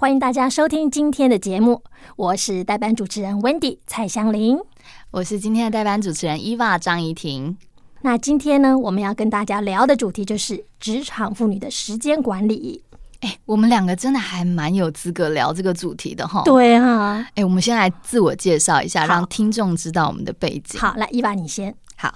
[0.00, 1.82] 欢迎大家收听今天的节目，
[2.16, 4.58] 我是代班主持人 Wendy 蔡香玲，
[5.10, 7.54] 我是今天的代班主持人 Eva 张怡婷。
[8.00, 12.82] 那今天呢，我们要跟大家聊的主题就是职场妇女的时间管理。
[13.20, 16.44] 哎，我们两个真的还蛮有资格聊这个主题的哈。
[16.46, 20.80] 对啊，哎，我们先来自我介绍一下，让听众知道我们的背景。
[20.80, 21.74] 好，来，Eva 你先。
[21.96, 22.14] 好，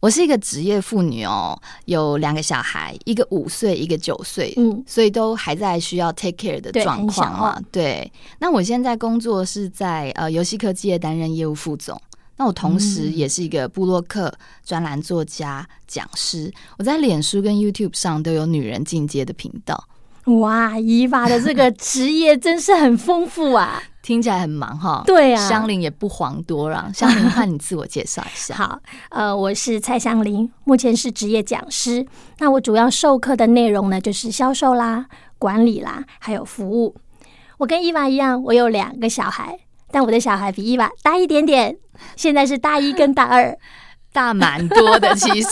[0.00, 7.60] 我是一个职业妇女哦，有两个小孩，一个五岁，一个九岁，嗯，所以都还在需要 take care 的状况啊。
[7.72, 12.00] 对，那我现在工作是在呃游戏科技业担任业务副总。
[12.36, 14.32] 那我同时也是一个布洛克、
[14.64, 16.52] 专栏作家、讲师。
[16.76, 19.88] 我在脸书跟 YouTube 上都有女人进阶的频道。
[20.40, 23.82] 哇，Eva 的这个职业真是很丰富啊！
[24.02, 25.02] 听起来很忙哈。
[25.06, 26.92] 对啊，香菱也不遑多让。
[26.94, 28.54] 香菱，换你自我介绍一下。
[28.54, 28.78] 好，
[29.10, 32.06] 呃，我是蔡香菱，目前是职业讲师。
[32.38, 35.06] 那我主要授课的内容呢，就是销售啦、
[35.38, 36.94] 管理啦，还有服务。
[37.58, 39.58] 我跟伊娃一样，我有两个小孩，
[39.90, 41.76] 但我的小孩比伊娃大一点点。
[42.14, 43.58] 现在是大一跟大二，
[44.12, 45.48] 大蛮多的其实。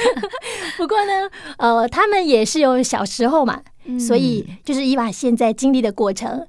[0.76, 1.12] 不过呢，
[1.56, 6.46] 呃，他们也是有小时候嘛，嗯、所以就是伊娃现在经历的过程，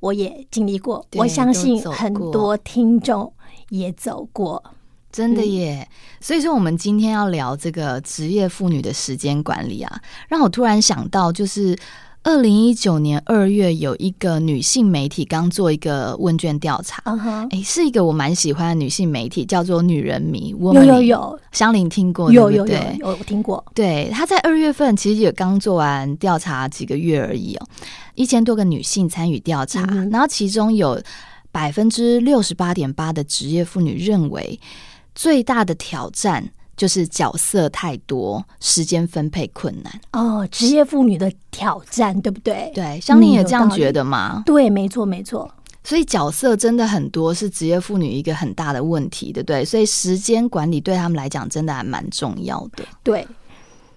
[0.00, 1.04] 我也经历过。
[1.14, 3.32] 我相信很多听众
[3.70, 4.62] 也走过，
[5.10, 5.88] 真的耶。
[5.90, 11.76] 嗯、所以说，我们今天要聊这个职业妇女的时间管理啊，让我突然想到，就是。
[12.24, 17.64] 二零一九年二月，有一个女性媒体刚做一个问卷调查，哎、uh huh.
[17.64, 20.54] 是一个我蛮喜欢的女性媒体，叫做《女人迷》。
[20.72, 23.64] 有有有，香菱听过有有有，有我听过。
[23.74, 27.66] 对，她在二月份其实也刚做完调查几个月而已哦，
[28.14, 30.12] 一千多个女性参与调查，uh huh.
[30.12, 31.02] 然后其中有
[31.50, 34.60] 百分之六十八点八的职业妇女认为
[35.12, 36.52] 最大的挑战。
[36.76, 40.46] 就是角色太多，时间分配困难哦。
[40.50, 42.70] 职业妇女的挑战，对不对？
[42.74, 44.34] 对，香玲也这样觉得吗？
[44.36, 45.50] 嗯、对，没错，没错。
[45.84, 49.64] 所以角色真的很多，是职业妇女一个很大的问题，对不对？
[49.64, 52.84] 所以时间管理对他们来讲，真的还蛮重要的。
[53.02, 53.26] 对，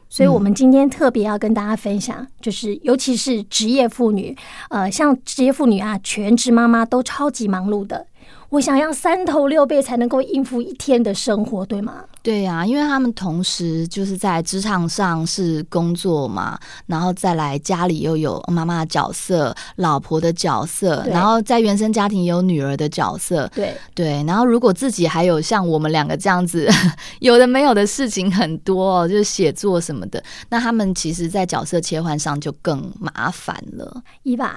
[0.10, 4.36] 所以我们今天特别要跟大家分享，就是尤其是职业妇女，
[4.70, 8.08] 呃，像职业妇女啊，全职妈妈都超级忙碌的。
[8.50, 12.06] 我想要三头六臂才能够应付一天的生活，对吗？
[12.26, 24.24] 对呀、啊，因为他们同时就是在职场上是工作嘛，然后再来家里又有妈妈的角色、老婆的角色，然后在原生家庭也有女儿的角色，对对。
[24.26, 26.68] 然后如果自己还有像我们两个这样子
[27.22, 34.02] 有的没有的事情很多，就是写作什么的，那他们其实，在角色切换上就更麻烦了。
[34.24, 34.50] Eva，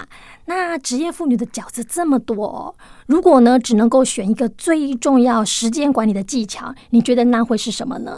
[0.46, 2.74] 那职业妇女的角色这么多，
[3.04, 8.16] 如果呢只能够选一个最重要时间管理的技巧，你觉得那会是什么呢？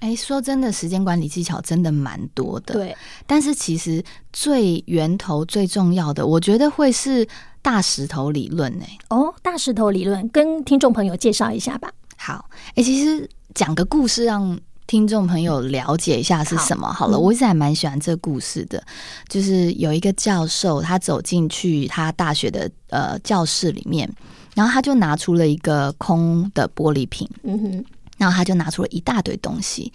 [0.00, 2.74] 哎，说真的，时间管理技巧真的蛮多的。
[2.74, 4.02] 对，但是其实
[4.32, 7.24] 最源头最重要的，我觉得会是
[7.62, 8.84] 大石头理论呢。
[9.10, 11.88] 哦，大石头理论，跟听众朋友介绍一下吧。
[12.16, 14.58] 好，哎，其实讲个故事让
[14.88, 17.12] 听众朋友了解一下是什么好了。
[17.12, 18.82] 好，我一直还蛮喜欢这个故事的，
[19.28, 24.12] 就是有一个教授，他走进去他大学的呃教室里面，
[24.56, 27.28] 然后他就拿出了一个空的玻璃瓶。
[27.44, 27.84] 嗯哼。
[28.22, 29.92] 然后他就拿出了一大堆东西。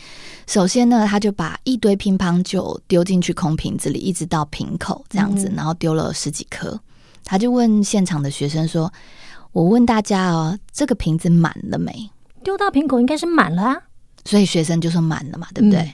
[0.48, 6.78] 首先呢，他就把一堆乒乓球丢进去空瓶子里，一直到瓶口这样子，然后丢了十几颗。
[7.24, 8.92] 他就问现场的学生说
[9.54, 12.10] ：“我问大家哦，这个瓶子满了没？”
[12.44, 13.78] 丢到瓶口应该是满了啊。
[14.26, 15.94] 所以学生就说满了嘛，对不对？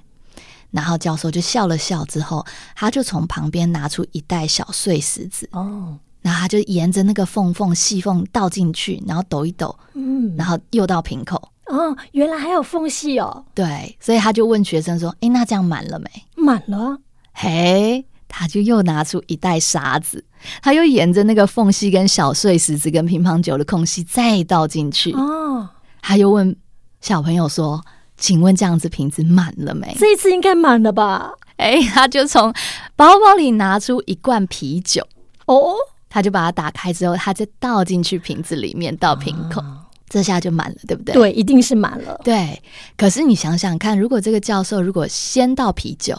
[0.71, 2.43] 然后教授就笑了笑，之后
[2.75, 11.52] 他就从旁边拿出一袋小碎石子哦，然后他就沿着那个缝缝细缝倒进去，然后抖一抖，嗯，然后又到瓶口。
[11.67, 13.45] 哦，原来还有缝隙哦。
[13.53, 16.97] 对，所以他就问学生说：“诶，那这样满了没？”满了。
[17.31, 20.23] 嘿，他就又拿出一袋沙子，
[20.61, 25.13] 他又沿着那个缝隙跟小碎石子跟乒乓球的空隙再倒进去。
[25.13, 25.69] 哦，
[26.01, 26.55] 他又问
[26.99, 27.83] 小朋友说
[28.17, 31.31] ：“请问这样子瓶子满了没？”这一次应该满了吧？
[31.57, 32.53] 哎，他就从
[32.95, 35.07] 包包里拿出一罐啤酒。
[35.45, 35.73] 哦，
[36.09, 39.61] 他就把它打开之后，他就倒进去瓶子里面，倒瓶口。
[39.61, 39.79] 哦
[40.13, 41.11] 这下就满了，对不对？
[41.11, 42.21] 对，一定是满了。
[42.23, 42.61] 对，
[42.95, 46.15] 可是你想想看，如果这个教授如果先倒啤酒，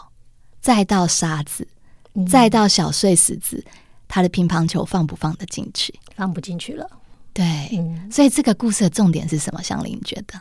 [0.61, 1.65] 再倒沙子，
[2.15, 3.65] 嗯、再倒小碎石子，
[4.09, 5.95] 他的乒乓球放不放得进去？
[6.17, 6.91] 放不进去了。
[7.33, 9.63] 对，嗯、所以这个故事的重点是什么？
[9.63, 10.35] 香伶觉得？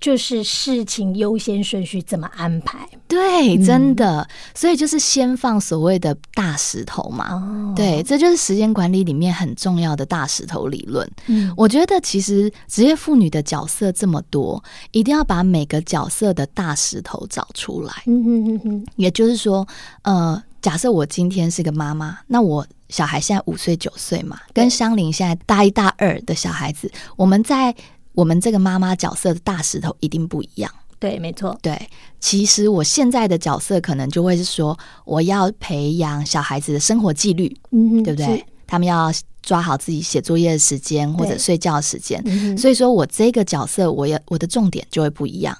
[0.00, 2.88] 就是事情优先顺序怎么安排？
[3.08, 7.32] 对，真的，嗯、所以就是先放所谓的大石头嘛。
[7.32, 11.08] 哦、对，这就是时间管理里面很重要的大石头理论。
[11.26, 17.92] 嗯，我觉得其实职业妇女的角色这么多，一定要把每个角色的大石头找出来。
[18.06, 19.66] 嗯哼哼哼，也就是说，
[20.02, 27.74] 呃，假设我今天是个妈妈，那我小孩现在五岁九岁嘛，跟香菱现在大一大二的小孩子，我们在
[28.16, 30.68] 我们这个妈妈角色的大石头一定不一样。
[30.98, 31.56] 对，没错。
[31.60, 31.78] 对，
[32.18, 38.44] 其实我现在的角色可能就会是说，我要培养小孩子的生活纪律，嗯，对不对？
[38.66, 42.20] 他们要抓好自己写作业的时间或者睡觉的时间，
[42.56, 45.56] 所以说我这个角色，我要我的重点就会不一样。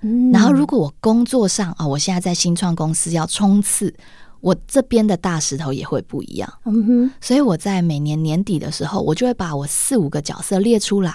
[0.00, 3.94] 嗯，然后如果我工作上啊，我现在在新创公司要冲刺。
[4.40, 11.12] 我这边的大石头也会不一样，嗯哼，所以我在每年年底的时候，我就会把我四五个角色列出来，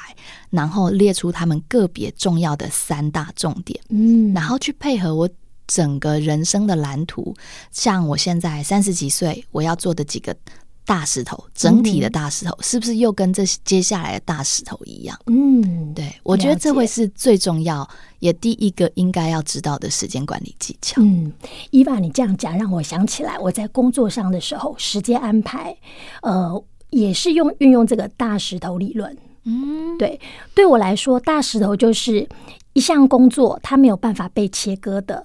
[0.49, 5.29] 然后列出他们个别重要的三大重点，嗯，然后去配合我
[5.67, 7.33] 整个人生的蓝图。
[7.71, 10.35] 像我现在三十几岁，我要做的几个。
[10.85, 15.17] 大石头，整体的大石头，是不是又跟这接下来的大石头一样？
[15.27, 17.87] 嗯，对，我觉得这会是最重要，
[18.19, 21.01] 也第一个应该要知道的时间管理技巧。
[21.01, 21.31] 嗯，
[21.71, 25.77] 伊娃，你这样讲让我想起来，我在工作上的时候，时间安排，
[26.21, 29.17] 呃，也是用运用这个大石头理论。
[29.45, 30.19] 嗯，对，
[30.53, 32.27] 对我来说，大石头就是
[32.73, 35.23] 一项工作，它没有办法被切割的，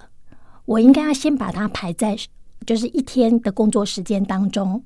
[0.65, 2.17] 我应该要先把它排在。
[2.65, 4.81] 就是一天的工作时间当中，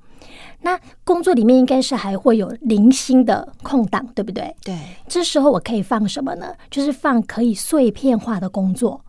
[0.62, 4.56] 那工作里面应该是还会有零星的空档，对不对？
[4.64, 4.78] 对，
[5.08, 6.54] 这时候我可以放什么呢？
[6.70, 9.02] 就是放可以碎片化的工作。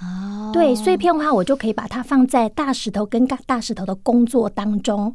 [0.00, 5.14] 哦，对，碎片化我就可以把它放在大石头跟大石头的工作当中。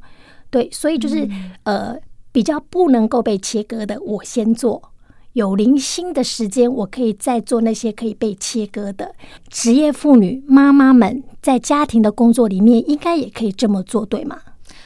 [0.50, 1.98] 对，所以就是、嗯、呃，
[2.32, 4.92] 比较不能够被切割的，我先做。
[5.36, 9.14] 有零星的时间，我可以再做那些可以被切割的。
[9.50, 14.40] 职业妇女妈妈们在家庭的工作里面，应该也可以这么做，对吗？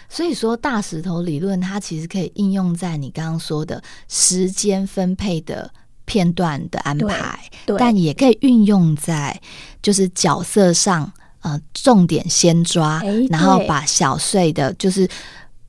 [0.09, 5.71] 所以说，大石头理论它其实可以应用在你刚刚说的时间分配的
[6.05, 7.39] 片段的安排，
[7.77, 9.39] 但也可以运用在
[9.83, 12.99] 就是角色上，呃，重点先抓，
[13.29, 15.07] 然后把小碎的，就是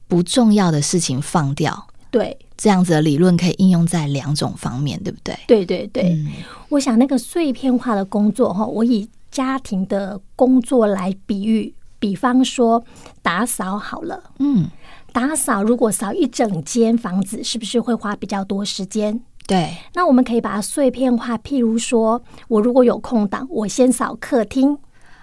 [0.09, 1.87] 不重要的事情放掉。
[2.11, 2.37] 对。
[2.57, 5.35] 这样子的理论可以应用在两种方面，对不对？
[5.47, 6.27] 对对对，嗯、
[6.69, 12.85] 我想那个碎片化的工作哈，我以家庭的工作来比喻，比方说
[13.23, 14.69] 打扫好了，嗯，
[15.11, 19.19] 打扫如果扫一整间房子，是不是会花比较多时间？
[19.47, 24.77] 对，那我们可以把它碎片化，譬如说我如果有空档，我先扫客厅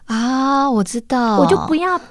[0.06, 2.02] 啊，我知道，我就不要。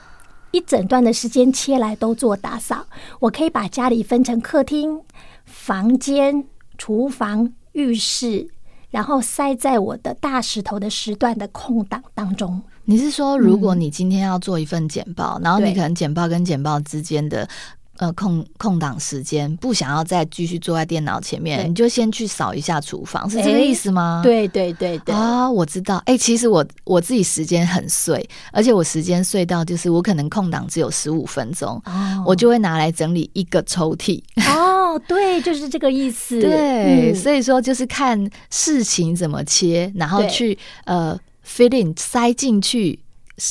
[0.52, 2.86] 一整段的时间切来都做打扫，
[3.20, 5.00] 我可以把家里分成客厅、
[5.44, 6.46] 房间、
[6.78, 8.48] 厨房、浴室，
[8.90, 12.62] 然后塞在我的大石头的时段的空档当中。
[12.84, 17.48] 你是说，如果你今天要做一份简报，嗯、然后你可能简报跟简报之间的。
[17.98, 24.20] 呃，空空档时间不想要再继续坐在电脑前面，你就先去扫一下厨房，是这个意思吗？
[24.22, 25.96] 对对对对啊，我知道。
[26.06, 34.22] 哎、欸，其实我我自己时间很碎，而且我时间碎到就是我可能空档只有十五分钟，哦，我就会拿来整理一个抽屉。
[34.46, 36.40] 哦，对，就是这个意思。
[36.40, 42.98] 对，嗯，所以说就是看事情怎么切，然后去呃 fit in 塞进去。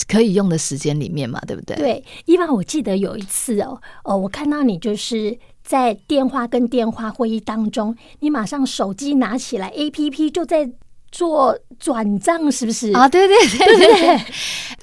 [0.08, 1.76] 可以用的时间里面嘛，对不对？
[1.78, 10.72] 对，伊娃，我记得有一次哦，哦，我看到你就是在电话跟电话会议当中，你马上手机拿起来，APP 就在。
[11.16, 12.92] 做转账是不是？
[12.92, 13.08] 啊？
[13.08, 14.26] 对对对对对，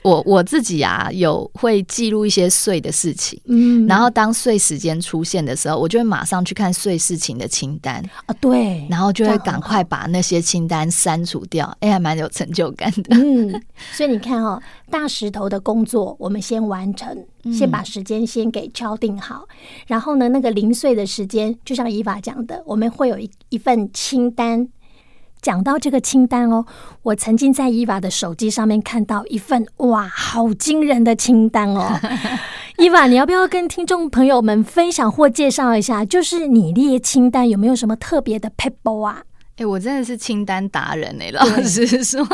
[0.03, 8.03] 我我自己啊有会记录一些碎的事情，嗯，然后当碎时间出现的时候，我就会马上去看碎事情的清单。
[8.25, 14.59] 啊，对，然后就会赶快把那些清单删除掉，哎，还蛮有成就感的，嗯，所以你看哦，
[14.91, 17.15] 大石头的工作我们先完成，
[17.53, 19.47] 先把时间先给敲定好，
[19.87, 24.67] 然后呢，那个零碎的时间，就像伊法讲的，我们会有一一份清单。
[25.43, 26.65] 讲到这个清单哦，
[27.03, 31.99] 我曾经在伊娃的手机上面看到一份哇，好惊人的清单哦！
[32.79, 36.05] 伊娃，你要不要跟听众朋友们分享或介绍一下？
[36.05, 39.25] 就是你列清单有没有什么特别的 people 啊？
[39.55, 42.27] 哎、欸，我真的是清单达人哎、欸，老实说，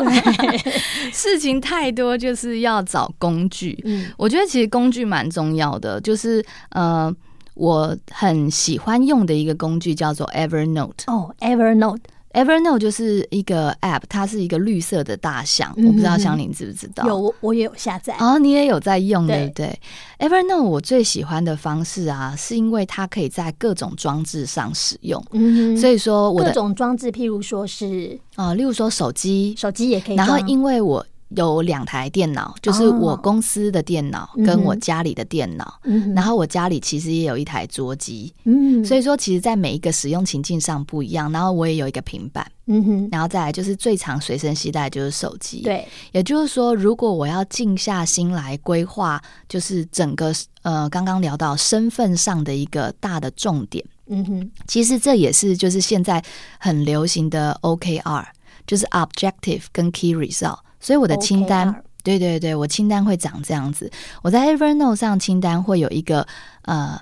[1.11, 3.77] 事情太多，就是要找工具。
[3.85, 7.13] 嗯，我觉得其实工具蛮重要的，就是呃，
[7.55, 11.05] 我很喜欢用的一个工具叫做 Evernote。
[11.07, 12.01] 哦，Evernote。
[12.39, 17.05] Evernote 就是一个 App，它是一个绿色的大象，嗯、我不知道香菱知不知道？
[17.05, 18.15] 有，我也有下载。
[18.21, 19.81] 哦，你也有在用，对不对
[20.21, 25.21] ？Evernote 我最喜欢的方式啊，是因为它可以在各种装置上使用。
[25.33, 30.15] 嗯，所以说我的各种装置，譬如说是啊、呃，例如说手机，手机也可以。
[30.15, 31.05] 然后因为我
[31.37, 41.31] 有两台电脑，就是我公司的电脑跟我家里的电脑，嗯，然后我家里其实也有一台桌机，嗯，所以说其实，在每一个使用情境上不一样。
[41.31, 50.33] 然后我也有一个平板，嗯哼，然后再来就是最常随身携带就是手机，对，也就是说，如果我要静下心来规划，就是整个
[50.63, 56.25] 呃刚刚聊到身份上的一个大的重点，嗯哼，其实这也是就是现在
[56.59, 58.25] 很流行的 OKR，
[58.67, 60.61] 就是 Objective 跟 Key Result。
[60.81, 63.91] 所以我的清单对对对，我清单会长这样子。
[64.23, 66.27] 我在 Evernote 上清单会有一个
[66.63, 66.99] 呃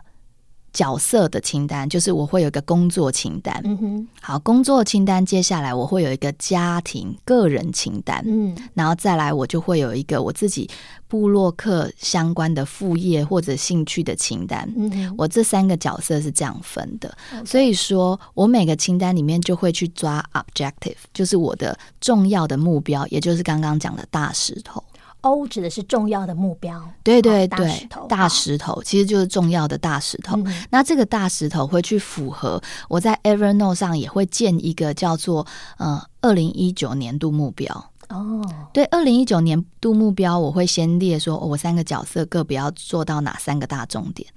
[0.76, 3.58] 角色的清单，就是我会有一个工作清单。
[3.64, 8.22] 嗯哼，好，工作清单，接下来我会有一个家庭个人清单。
[8.26, 10.68] 嗯，然后再来我就会有一个我自己
[11.08, 14.70] 部落客相关的副业或者兴趣的清单。
[14.76, 17.16] 嗯，我这三个角色是这样分的。
[17.46, 24.84] 所以说我每个清单里面就会去抓 objective，就是我的重要的目标，也就是刚刚讲的大石头。
[25.26, 30.36] O 指的是重要的目标，对对对，大石头，大石头其实就是重要的大石头。
[30.36, 30.64] 嗯。
[30.70, 35.46] 那这个大石头会去符合我在 Evernote 上也会建一个叫做
[35.78, 37.90] 呃二零一九年度目标。
[38.08, 44.28] 哦，对，二零一九年度目标，我会先列说，哦，我三个角色各不要做到哪三个大重点，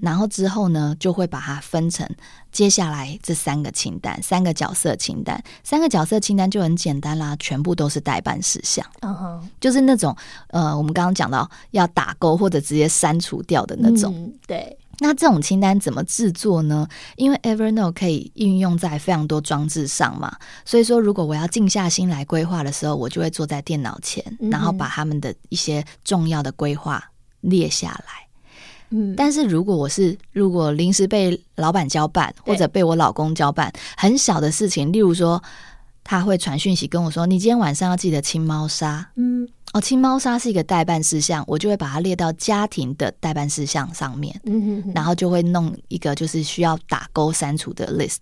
[0.00, 2.08] 然后之后呢，就会把它分成
[2.52, 10.16] 接下来这三个清单，三个角色清单，三个角色清单就很简单啦，全部都是待办事项，嗯哼，就是那种
[10.48, 14.76] 呃，我们刚刚讲到要打勾或者直接删除掉的那种，嗯，对。
[14.98, 16.88] 那这种清单怎么制作呢？
[17.16, 20.34] 因为 Evernote 可以运用在非常多装置上嘛，
[20.64, 27.02] 所以说如果我要静下心来规划的时候，我就会坐在电脑前，然后把他们的一些重要的规划
[27.42, 28.26] 列下来。
[28.90, 35.42] 嗯，但是如果我是如果临时被老板交办，或者被我老公交办，很小的事情，例如说
[36.04, 39.48] 他会传讯息跟我说：“你今天晚上要记得清猫砂。”嗯。
[39.76, 48.20] 哦，清猫砂是一个代办事项，我就会把它列到家庭的代办事项上面，嗯哼哼，然后就会弄一个就是需要打勾删除的 list。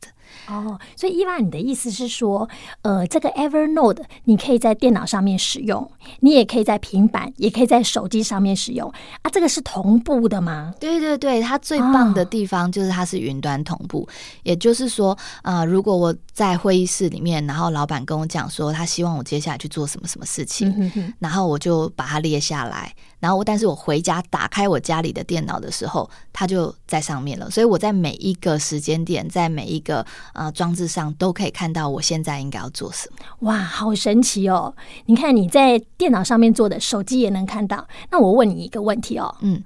[0.48, 2.48] 哦，所以伊娃，你的意思是说，
[2.82, 9.30] 呃，这个 Evernote 你可以在电脑上面使用，你也可以在平板，也可以在手机上面使用啊？
[9.30, 10.74] 这个是同步的吗？
[10.78, 14.08] 对对对，它最棒的地方就是它是云端同步，哦、
[14.42, 22.92] 也就是说，呃，如果我在会议室里面，然后老板跟我讲说他希望我接下来去做什么什么事情，嗯、哼哼然后我就把它列下来，
[23.24, 30.04] 然后但是我回家打开我家里的电脑的时候，它就在上面了，所以我在每一个时间点，在每一个
[30.34, 33.48] 呃装置上都可以看到我现在应该要做什么。
[33.48, 34.76] 哇，好神奇哦！
[35.06, 37.88] 你看你在电脑上面做的，手机也能看到。
[38.10, 39.64] 那我问你一个问题哦，嗯，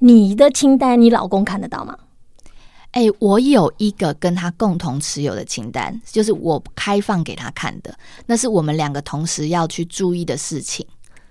[0.00, 1.96] 你的清单你老公看得到吗？
[2.90, 7.96] 哎、欸，我有一个跟他共同持有的清单，就是我开放给他看的，
[8.26, 10.84] 那是我们两个同时要去注意的事情。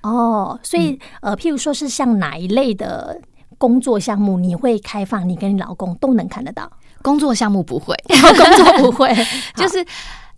[0.08, 3.20] 哦，所以、嗯、呃，譬如说是像哪一类的
[3.58, 6.72] 工作项目，你会开放，你跟你老公都能看得到？
[7.02, 9.14] 工作项目不会， 工作不会，
[9.56, 9.86] 就是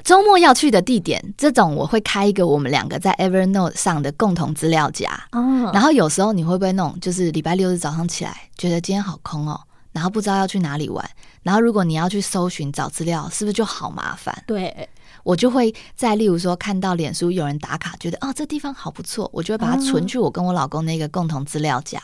[0.04, 5.10] 周末要去的地点，这种我会开一个我们两个在 Evernote 上的共同资料夹。
[5.32, 9.60] 哦，然后有时候你会不会弄，就是礼拜六日早上起来，觉得今天好空哦。
[9.94, 11.04] 然后不知道要去哪里玩，
[11.42, 14.44] 然后如果你要去搜寻找资料，是不是就好麻烦？
[14.46, 14.88] 对，
[15.28, 22.02] 我就会在例如说看到脸书有人打卡，觉得哦这地方好不错，我就会把它存去我跟我老公那个共同资料夹。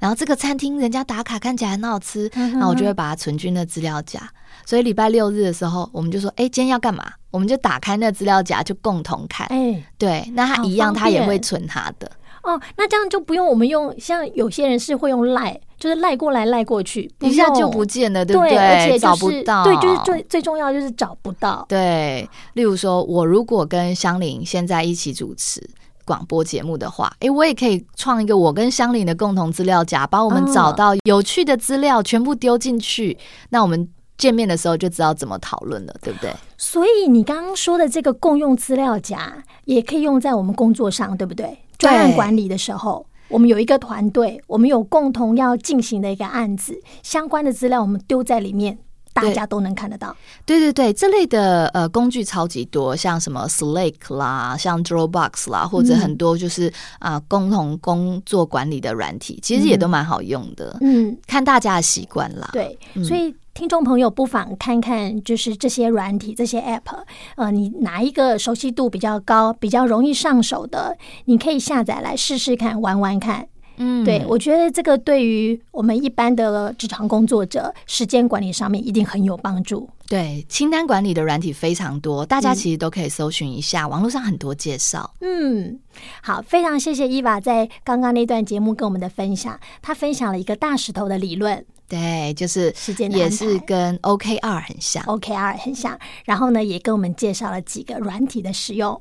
[0.00, 4.20] 然后这个餐厅人家打卡看起来很好吃，那我就会把它存进那资料夹。
[4.66, 7.12] 所以礼拜六日的时候，我们就说，哎，今天要干嘛？
[7.30, 9.46] 我们就打开那资料夹就共同看。
[9.46, 12.10] 哎，对，那他一样，他也会存他的。
[12.42, 18.52] 哦，那这样就不用我们用，像有些人是会用赖，就是赖过来赖过去，一下就不见了，对不对？
[18.52, 21.62] 对，而且、就是、找不到，对，就是最最重要就是找不到。
[21.68, 25.62] 对，例如说，我如果跟香菱现在一起主持
[26.06, 33.86] 广播节目的话，诶，我也可以创一个我跟香菱的共同资料夹，把我们找到有趣的资料全部丢进去，哦、那我们
[34.16, 36.32] 见面的时候就知道怎么讨论了，对不对？
[36.56, 41.58] 所以你刚刚说的这个共用资料夹，也可以用在我们工作上，对不对？
[41.76, 48.78] 专案管理的时候，我们有一个团队，我们有共同要进行的一个案子，相关的资料我们丢在里面，
[49.12, 50.14] 大家都能看得到。
[50.44, 60.76] 对对对，这类的呃工具超级多，像什么 Slack 啦，像 Dropbox 啦，或者很多就是啊、嗯呃、共同工作管理的软体，其实也都蛮好用的。
[60.80, 62.50] 嗯，看大家的习惯啦。
[62.52, 63.34] 对，所以。
[63.54, 67.04] 听众朋友，不妨看看，就是这些软体、这些 App，
[67.36, 73.46] 呃，你哪一个熟悉度比较高、比较容易上手的，你可以下载来试试看、玩玩看。
[73.76, 79.88] 嗯，对，我觉得这个对于我们一般的职场工作者，时间管理上面一定很有帮助。
[80.08, 85.08] 对，清单管理的软体非常多，大家其实都可以搜寻一下，嗯、网络上很多介绍。
[85.20, 85.78] 嗯，
[86.22, 91.64] 好，非常谢谢伊娃在刚刚那段节目跟我们的分享，她分享了一个大石头的理论。
[91.94, 95.96] 对，就是时间也是跟 OKR 很像，OKR 很像。
[96.24, 99.00] 然后呢，也跟我们介绍了几个软体的使用。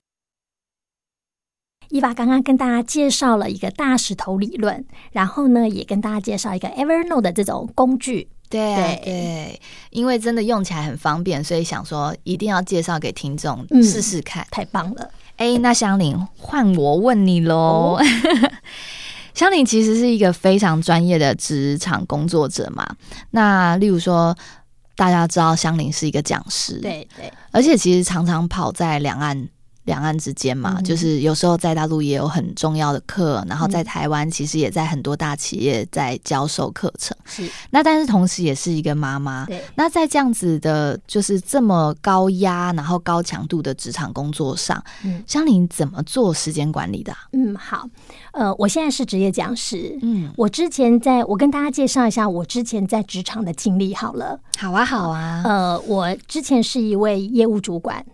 [1.89, 8.29] 伊娃刚刚跟大家介绍了一个大石头理论，然后呢，也跟大家介绍一个 Evernote 的这种工具。
[8.49, 14.45] 对对，对，因为真的用起来很方便，所以想说一定要介绍给听众试试看。
[14.51, 15.09] 太棒了！
[15.37, 17.97] 哎，那香玲换我问你喽。
[17.99, 18.03] 哦、
[19.33, 22.87] 香菱其实是一个非常专业的职场工作者嘛。
[23.31, 24.35] 那例如说，
[24.95, 29.49] 大家知道香菱是一个讲师，对对，而且其实常常跑在两岸。
[29.85, 37.15] 两岸之间嘛，嗯、就是有时候在大陆也有很重要的课，然后在台湾其实也在很多大企业在教授课程。
[37.25, 39.45] 是，那但是同时也是一个妈妈。
[39.45, 47.19] 对，那在这样子的，就是这么高压，然后高强度的职场工作上，嗯，香玲怎么做时间管理的、啊？
[47.33, 47.87] 嗯，好，
[48.31, 49.97] 呃，我现在是职业讲师。
[50.01, 54.39] 嗯，我之前在，我跟大家介绍一下我之前在职场的经历好了。
[54.57, 55.41] 好啊，好啊。
[55.45, 58.05] 呃，我之前是一位业务主管。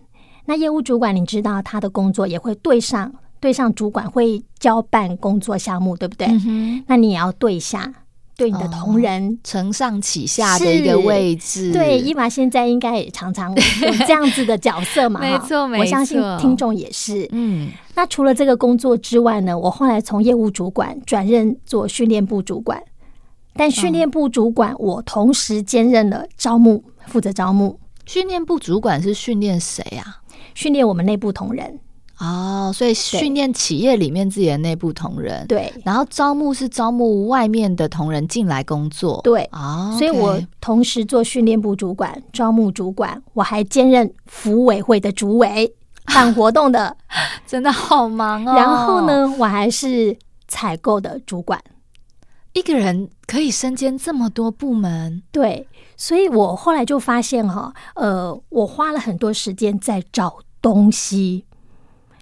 [0.46, 6.26] 那业务主管，你知道他的工作也会对上对上主管会交办工作项目，对不对？
[6.28, 7.92] 嗯、那你也要对下
[8.36, 11.72] 对你的同仁，承、哦、上启下的一个位置。
[11.72, 13.62] 对，伊娃现在应该也常常有
[14.06, 15.20] 这样子的角色嘛？
[15.20, 15.80] 没错，没错。
[15.80, 17.28] 我相信听众也是。
[17.32, 17.70] 嗯。
[17.94, 22.82] 那除了这个工作之外呢，我后来从业务主管转任做训练部主管，
[23.54, 27.78] 但训练部主管我同时兼任了招募，负责招募。
[28.06, 30.19] 训练部主管是训练谁啊？
[30.54, 31.78] 训练我们内部同仁
[32.18, 35.72] 哦，所以训练企业里面自己的内部同仁，对。
[35.84, 39.90] 然后招募是招募外面的同仁进来工作，对啊。
[39.90, 45.72] 哦、所以我同时做训练部主管、招募主管，我还兼任服委会的主委，
[46.14, 46.94] 办活动的，
[47.46, 48.54] 真的好忙哦。
[48.54, 50.14] 然后呢，我还是
[50.46, 51.58] 采购的主管，
[52.52, 55.68] 一个人可以身兼这么多部门，对。
[55.96, 61.44] 所以我后来就发现哈，呃，我花了很多时间在找东西。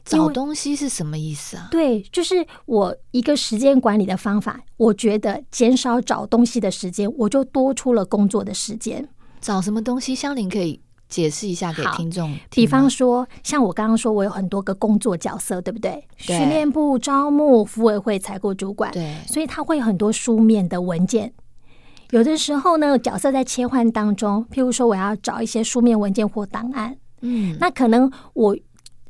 [0.05, 1.69] 找东西是什么意思啊？
[1.71, 4.59] 对，就是我一个时间管理的方法。
[4.79, 9.07] 我觉得减少找东西的时间，我就多出了工作的时间。
[9.41, 10.15] 找什么东西？
[10.15, 12.37] 香菱可以解释一下给听众。
[12.51, 16.07] 比方说，像我刚刚说，我有很多个工作角色，对不对？
[16.27, 16.39] 对。
[16.39, 18.93] 训练部、招募、服委会、采购主管。
[18.93, 19.17] 对。
[19.27, 21.33] 所以他会有很多书面的文件。
[22.11, 28.57] 有的时候呢，角色在切换当中，譬如说我要找一些书面文件或档案，嗯，那可能我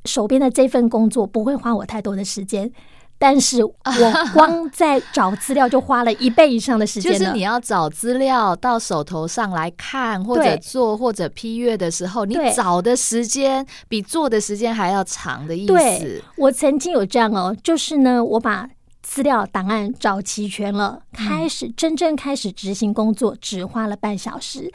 [0.05, 2.71] 手边的这份工作不会花我太多的时间，
[3.19, 3.75] 但是我
[4.33, 7.13] 光在找资料就花了一倍以上的时间。
[7.13, 15.73] 就是你要找资料到手头上来看，或者做或者批阅的时候，你找的时间比做的时间还要长的意思。
[15.73, 18.71] 对，我曾经有这样哦，就是呢，我把。
[19.01, 24.71] 资料档案找齐全了，开始真正开始执行工作，只花了半小时。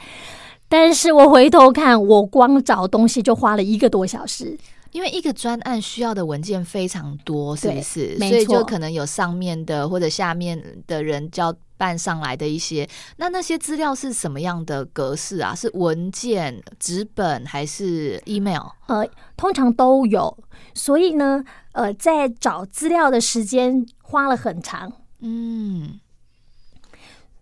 [0.68, 4.58] 但是我回头看，我光找东西就花了一个多小时，
[4.94, 8.16] 因为一个专案需要的文件非常多，是不是？
[8.16, 12.88] 所以就可能有上面的或者下面的人交办上来的一些。
[13.16, 15.52] 那那些资料是什么样的格式啊？
[15.54, 18.68] 是文件、纸本还是 email？
[18.86, 19.04] 呃，
[19.36, 20.38] 通常都有。
[20.74, 23.84] 所以呢，呃，在找资料的时间。
[24.06, 25.98] 花了很长，嗯，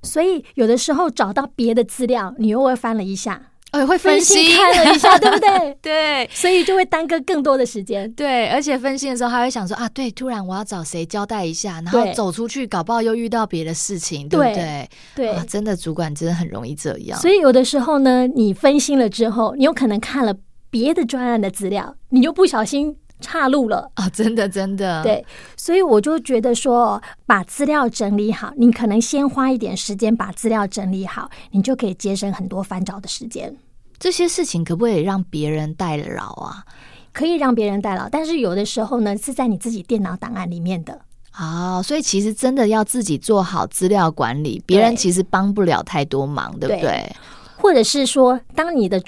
[0.02, 5.76] 所以有的时候找到别的资料，你又会翻了一下，呃，会分心看了一下，对不对？
[5.82, 8.11] 对，所以就会耽搁更多的时间。
[8.12, 14.88] 对，而且分心的时候还会想说啊，对，突然我要找谁交代一下，然后走出去，搞不好又遇到别的事情，对，对不对？
[15.16, 17.18] 对，啊，真的主管真的很容易这样。
[17.18, 20.35] 所以有的时候呢，你分心了之后，你有可能看了
[20.70, 22.96] 别的专案的资料，你就不小心。
[23.22, 24.08] 岔路了啊！
[24.11, 25.24] 真的，真的，对，
[25.56, 33.56] 所以我就觉得说，把资料整理好，你可能先花一点时间把资料整理好，你就可以节省很多翻找的时间。
[33.98, 36.64] 这些事情可不可以让别人代劳啊？
[37.12, 41.00] 可以让别人代劳，但是有的时候呢，是在你自己电脑档案里面的。
[41.38, 47.16] 哦，所以其实真的要自己做好资料管理，别人其实帮不了太多忙，对，对不对？
[47.56, 49.02] 或者是说，当你的。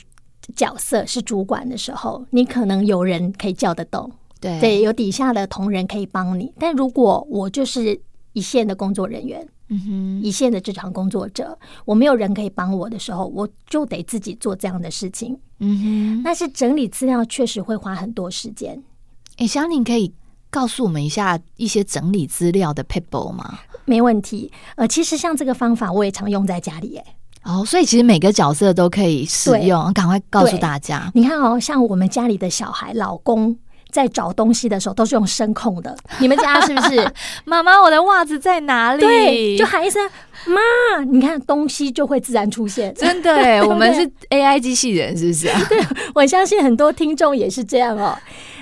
[0.54, 6.52] 角色是主管的时候，你可能有人可以叫得动，对，对，有底下的同仁可以帮你。
[6.58, 8.00] 但如果我就是
[8.32, 16.22] 一线的工作人员，嗯哼，一线的职场工作者，我没有人可以帮我的时候，我就得自己做这样的事情，嗯哼。
[16.22, 18.82] 但是整理资料确实会花很多时间。
[19.38, 20.12] 哎，香宁可以
[20.50, 23.58] 告诉我们一下一些整理资料的撇步吗？
[23.86, 24.52] 没问题。
[24.76, 27.04] 呃，其实像这个方法，我也常用在家里耶。
[27.44, 31.10] 哦，所以其实每个角色都可以使用，赶快告诉大家。
[31.14, 33.56] 你看哦，像我们家里的小孩、老公
[33.90, 35.96] 在找东西的时候，都是用声控的。
[36.18, 37.12] 你们家是不是？
[37.44, 39.00] 妈妈，我的袜子在哪里？
[39.00, 40.02] 对，就喊一声
[40.48, 42.92] “妈”，你看东西就会自然出现。
[42.94, 45.60] 真的哎， 我们是 AI 机器人，是不是啊？
[45.68, 45.78] 对，
[46.14, 48.18] 我相信很多听众也是这样哦。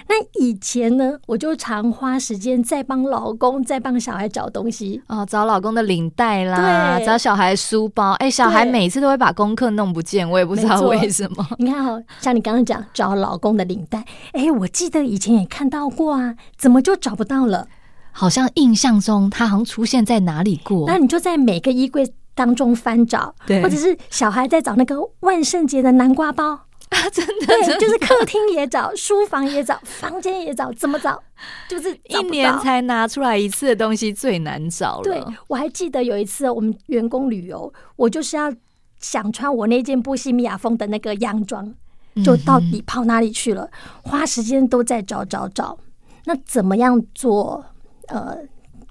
[0.09, 8.12] 那以前呢，我就常花时间在帮老公、在帮小孩找东西哦，找老公的领带啦，找小孩书包。
[8.12, 11.47] 哎、欸，小孩每次都会把功课弄不见，我也不知道为什么。
[11.59, 13.99] 你看哦，像你刚刚讲找老公的领带，
[14.33, 17.69] 哎、欸，我记得以前也看到过啊，怎么就找不到了？
[18.11, 20.87] 好像印象中他好像出现在哪里过。
[20.87, 26.61] 那你就在每个衣柜当中翻找，对，或者是小孩在找那个万圣节的南瓜包。
[26.93, 31.21] 啊， 真的，对，就是客厅也找，书房也找，房间也找，怎么找？
[31.69, 35.03] 就是一年才拿出来一次的东西最难找了。
[35.03, 38.53] 对，我还记得有一次我们员工旅游，我就是要
[39.01, 41.75] 想穿我那件波西米亚风的那个洋装，
[42.23, 43.71] 就到底跑哪里去了？
[44.03, 45.79] 花时间都在找找找。
[46.25, 47.65] 那怎么样做
[48.09, 48.37] 呃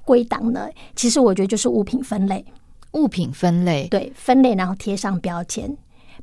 [0.03, 0.67] 归档呢？
[0.95, 2.43] 其实我觉得就是物品分类，
[2.93, 5.77] 物品分类，对，分类然后贴上标签，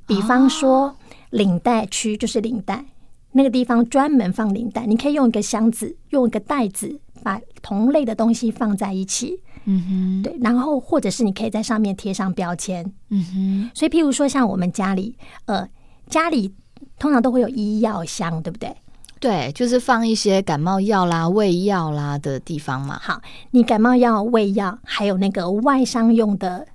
[0.07, 0.89] 比方说。
[0.89, 0.97] 哦
[1.31, 2.85] 领带区就是领带，
[3.33, 4.87] 那个地方专门放领带。
[4.87, 9.41] 你可以用一个箱子，用一个袋子，把同类的东西放在一起。
[9.65, 10.37] 嗯哼，对。
[10.41, 12.91] 然后或者是你可以在上面贴上标签。
[13.11, 13.71] 嗯哼。
[13.75, 15.15] 所以，譬如说像我们家里，
[15.45, 15.69] 呃，
[16.09, 16.55] 家里
[16.99, 18.75] 通常都会有医药箱，对不对？
[19.21, 22.99] 对，就是放一些感冒药啦、胃药啦的地方嘛。
[23.03, 26.67] 好，你感冒药、胃药，还有那个外伤用的。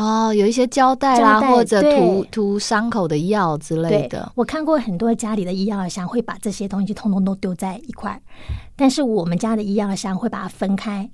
[0.00, 4.32] 哦，有一些胶带啦，或者涂涂伤口的药之类的。
[4.34, 8.18] 我看过很多家里的医药箱会把这些东西通通都丢在一块，
[8.74, 11.10] 但是我们家的医药箱会把它分开。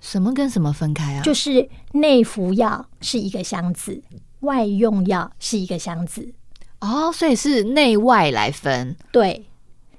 [0.00, 1.22] 什么跟什么分开啊？
[1.22, 4.02] 就是内服药是一个箱子，
[4.40, 6.34] 外用药是一个箱子。
[6.80, 8.96] 哦，所以是内外来分。
[9.12, 9.46] 对。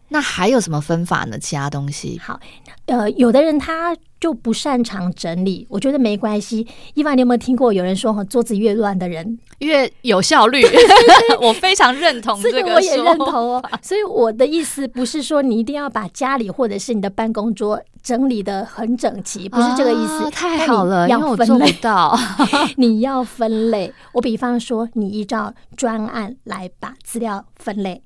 [0.10, 1.38] 那还有什么分法呢？
[1.40, 2.20] 其他东西？
[2.24, 2.40] 好，
[2.86, 6.66] 呃，有的人他就不擅长整理，我觉得没关系。
[6.94, 10.64] 伊娃，你有没有听过有人说，桌子越乱的人越有效率？
[11.42, 13.64] 我非常认同这个，这个我也认同哦。
[13.82, 20.26] 所以我的意思不是说你一定要把家里或者是你的办公桌整理得很整齐，不是这个意思。
[20.26, 22.18] 啊，太好了，因为我做不到。
[22.78, 23.92] 你要分类。
[24.14, 28.04] 我比方说，你依照专案来把资料分类。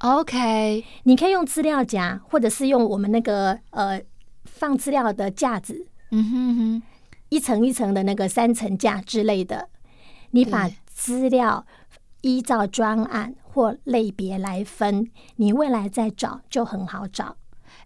[0.00, 4.00] OK，你可以用资料夹，或者是用我们那个呃
[4.44, 6.82] 放资料的架子，嗯哼哼，
[7.28, 9.68] 一层一层的那个三层架之类的。
[10.30, 11.66] 你把资料
[12.22, 17.36] 依照专案或类别来分，你未来再找就很好找。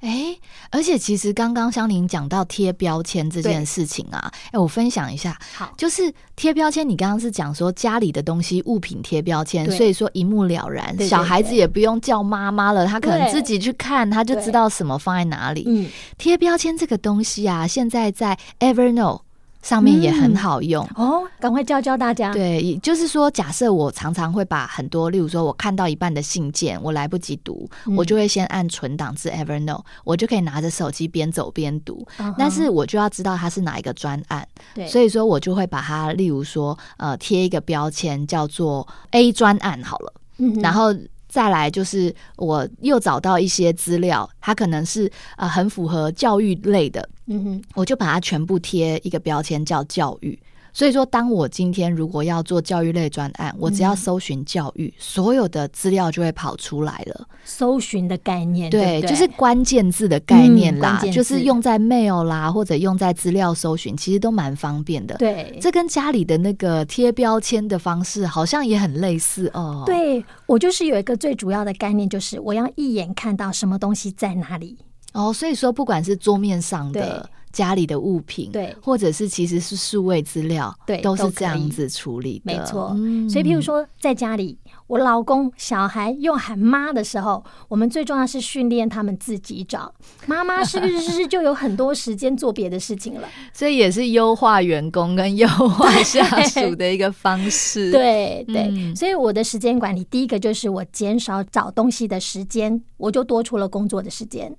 [0.05, 0.41] 哎、欸，
[0.71, 6.87] 而且其实刚刚香玲讲到贴标签这件事情啊，哎、欸，我分享一下，好，就是贴标签。
[6.87, 15.65] 你刚刚是讲说家里的东西物品贴标签，所以说一目了然，对对对，小孩子也不用叫妈妈了，他可能自己去看，他就知道什么放在哪里。
[15.67, 15.89] 嗯，
[16.19, 19.24] 贴标签这个东西啊，现在在 Evernote。
[19.65, 22.31] 上面也很好用、嗯、哦，赶快教教大家。
[22.35, 32.07] 对，就是说，假设我常常会把很多，例如说，我看到一半的信件，我来不及读，嗯、我就会先按存档至 Evernote，我就可以拿着手机边走边读。
[32.19, 40.95] 嗯、但是我就要知道它是哪一个专案，对，所以说我就会把它，例如说，呃，贴一个标签叫做 A 专案好了，嗯、然后。
[41.35, 50.39] 再来就是，我又找到一些资料，它可能是呃很符合教育类的，嗯哼，我就把它全部贴一个标签叫教育。
[50.75, 57.29] 所以说，当我今天如果要做教育类专案，我只要搜寻教育，嗯，所有的资料就会跑出来了。
[57.45, 65.15] 搜寻的概念，对，就是关键字的概念啦，嗯，就是用在 mail 啦，或者用在资料搜寻，其实都蛮方便的。
[65.17, 69.85] 对，这跟家里的那个贴标签的方式好像也很类似哦。
[69.87, 74.77] 对，我就是有一个最主要的概念，就是我要一眼看到什么东西在哪里。
[75.13, 77.31] 哦，所以说不管是桌面上的。
[77.55, 82.93] 家里的物品，对，或者是其实是数位资料，对，都是这样子处理的，没错。
[82.97, 89.95] 嗯，所以，譬如说，在家里，我老公、小孩用喊妈的时候，我们最重要是训练他们自己找
[90.27, 93.29] 妈妈，是不是就有很多时间做别的事情了？
[93.55, 97.93] 所以也是优化员工跟优化下属的一个方式。
[97.95, 104.53] 对对，对，所以我的时间管理，第一个就是我减少找东西的时间，我就多出了工作的时间。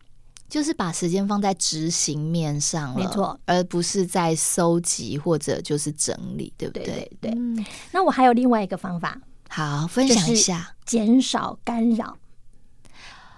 [0.47, 6.85] 就是把时间放在执行面上了，没错，而不是在收集或者就是整理，对不对？
[6.85, 7.31] 对对，对。
[7.31, 12.17] 嗯，那我还有另外一个方法，好，分享一下，减少干扰。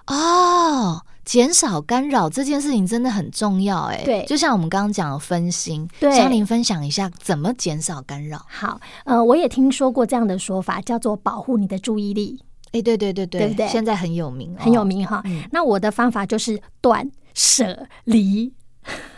[0.08, 8.46] 哦，减少干扰这件事情真的很重要，哎，对，就像我们刚刚讲的分心，对，香玲分享一下怎么减少干扰。
[8.48, 12.42] 好，呃，我也听说过这样的说法，叫做保护你的注意力。
[12.72, 13.68] 哎，对对对对，对不对？
[13.68, 15.22] 现在很有名，很有名哈。
[15.26, 18.54] 嗯，那我的方法就是断舍离。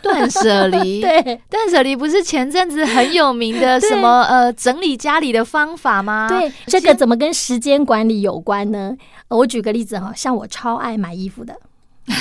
[0.02, 6.26] 断舍离， 对，断舍离不是前阵子很有名的什么呃整理家里的方法吗？
[6.28, 8.96] 对，这个怎么跟时间管理有关呢？
[9.28, 11.54] 我举个例子哈，像我超爱买衣服的，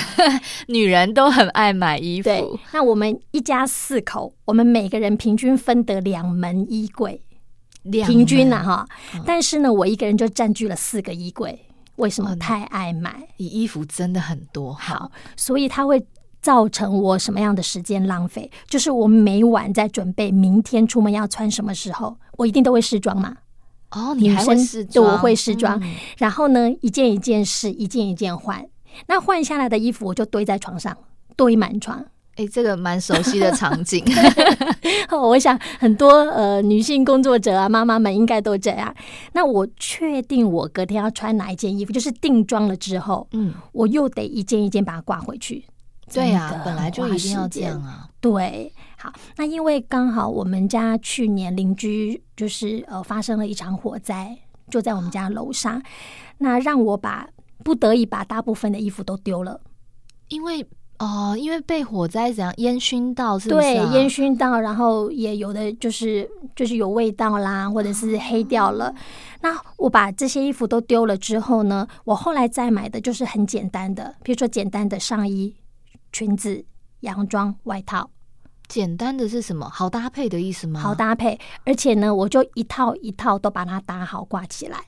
[0.67, 2.25] 女人都很爱买衣服。
[2.25, 7.19] 对，那我们一家四口，我们每个人平均分得两门衣柜，
[7.83, 8.87] 平均呐哈。
[9.25, 11.59] 但是呢，我一个人就占据了四个衣柜，
[11.95, 12.35] 为什么？
[12.35, 16.05] 太爱买，你衣服真的很多，好，所以它会。
[16.41, 18.49] 造成我什么样的时间浪费？
[18.65, 23.35] 就是我每晚在准备明天出门要穿什么时候，我一定都会试装嘛。
[23.91, 25.05] 哦，你还会试装？
[25.05, 25.77] 对，我会试装。
[25.83, 28.65] 嗯、然后呢，一件一件试，一件一件换。
[29.07, 30.97] 那换下来的衣服，我就堆在床上，
[31.35, 32.05] 堆满床。
[32.39, 34.02] 哎，这个蛮熟悉的场景。
[35.12, 38.95] 我想很多呃女性工作者啊，妈妈们应该都这样。
[39.34, 45.65] 那我确定我隔天要穿哪一件衣服，就是定妆了之后，嗯，我又得一件一件把它挂回去。
[46.13, 48.08] 对呀、啊，本来就一定要这样啊。
[48.21, 54.38] 对，好，那因为刚好我们家去年邻居就是呃发生了一场火灾，
[54.71, 55.82] 就在我们家楼上，
[56.38, 57.28] 那让我把
[57.65, 59.60] 不得已把大部分的衣服都丢了，
[60.30, 60.65] 因为
[60.99, 63.89] 哦，因为被火灾怎样烟熏到是不是、啊？
[63.89, 68.93] 对，烟熏到，然后也有的就是就是有味道啦，或者是黑掉了。
[69.41, 75.55] 那我把这些衣服都丢了之后呢，我后来再买的就是很简单的，比如说简单的上衣。
[76.12, 76.65] 裙子、
[77.01, 78.09] 洋装、外套，
[78.67, 79.69] 简单的是什么？
[79.69, 80.79] 好搭配的意思吗？
[80.79, 84.79] 好搭配，而且呢，我就一套一套都把它搭好挂起来。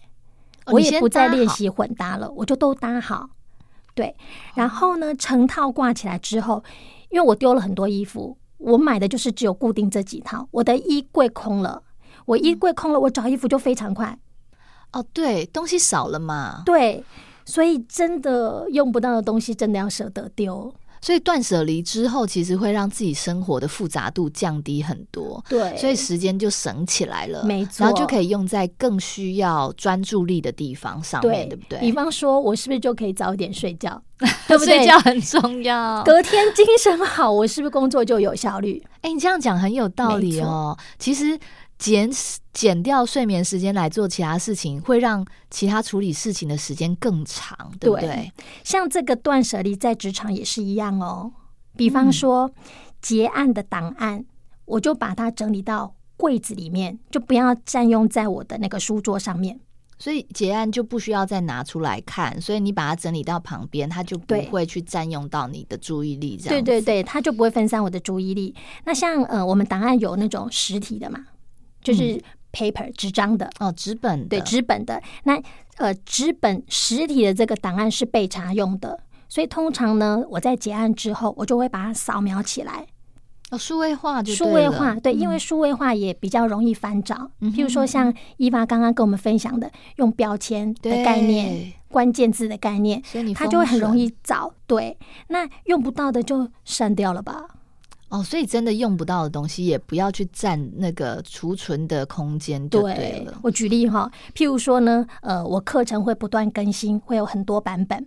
[0.65, 3.29] 哦、我也不再练习混搭了，我就都搭好。
[4.01, 4.15] 对，
[4.55, 6.63] 然后呢，成套挂起来之后，
[7.11, 10.47] 因为我丢了很多衣服，我买的就是只有固定这几套。
[10.49, 11.83] 我的衣柜空了，
[12.25, 14.17] 我衣柜空了，我找衣服就非常快。
[14.93, 16.63] 哦，对，东西少了嘛。
[16.65, 17.03] 对，
[17.45, 20.73] 所以真的用不到的东西，真的要舍得丢。
[21.01, 25.43] 所以断舍离之后，其实会让自己生活的复杂度降低很多。
[25.49, 31.79] 对，所以时间就省起来了，没错，然后就可以用在更需要专注力的地方上面，对，对不对？
[31.79, 34.01] 比方说，我是不是就可以早点睡觉？
[34.47, 34.77] 对不对？
[34.77, 38.83] 睡觉很重要，隔天精神好，我是不是工作就有效率？
[39.01, 40.77] 哎，你这样讲很有道理哦。
[40.99, 41.39] 其实。
[41.81, 42.07] 减
[42.53, 48.07] 减掉睡眠时间来做其他事情，会让其他处理事情的时间更长，对不对？
[48.07, 48.31] 对，
[48.63, 51.31] 像这个断舍离在职场也是一样哦。
[51.75, 52.51] 比方说
[53.01, 54.23] 结案的档案，
[54.65, 59.59] 我就把它整理到柜子里面，就不要占用在我的那个书桌上面。
[59.97, 66.37] 所以结案就不需要再拿出来看，所以你把它整理到旁边，它就不会去占用到你的注意力。
[66.37, 68.53] 这样对对对，它就不会分散我的注意力。
[68.83, 71.25] 那像呃，我们档案有那种实体的嘛？
[71.81, 75.01] 就是 paper 纸张的哦，纸本对纸本的。
[75.23, 75.41] 那
[75.77, 82.85] 呃，纸本实体的这个档案是备查用的，所以通常呢，我在结案之后，我就会把它扫描起来。
[83.49, 87.31] 哦，数位化就数位化对，因为数位化也比较容易翻找。
[87.41, 94.53] 嗯、譬如说，像伊娃刚刚跟我们分享的，用标签的概念、关键字的概念，所以它就会很容易找。
[94.67, 97.45] 对，那用不到的就删掉了吧。
[98.11, 102.95] 哦，所以真的用不到的东西也不要去占那个储存的空间，对了。
[102.95, 108.05] 对，我举例哈，譬如说呢，呃，我课程会不断更新，会有很多版本。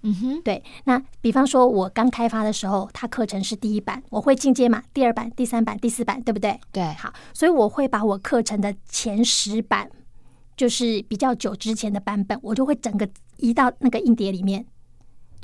[0.00, 0.62] 嗯哼，对。
[0.84, 6.58] 那比方说，我刚开发的时候，它课程是第一版，我会进阶嘛，第二版、第三版、第四版，对不对？
[6.72, 6.82] 对。
[6.94, 9.90] 好，所以我会把我课程的前十版，
[10.56, 14.64] 就是比较久之前的版本，我就会整个移到那个硬碟里面。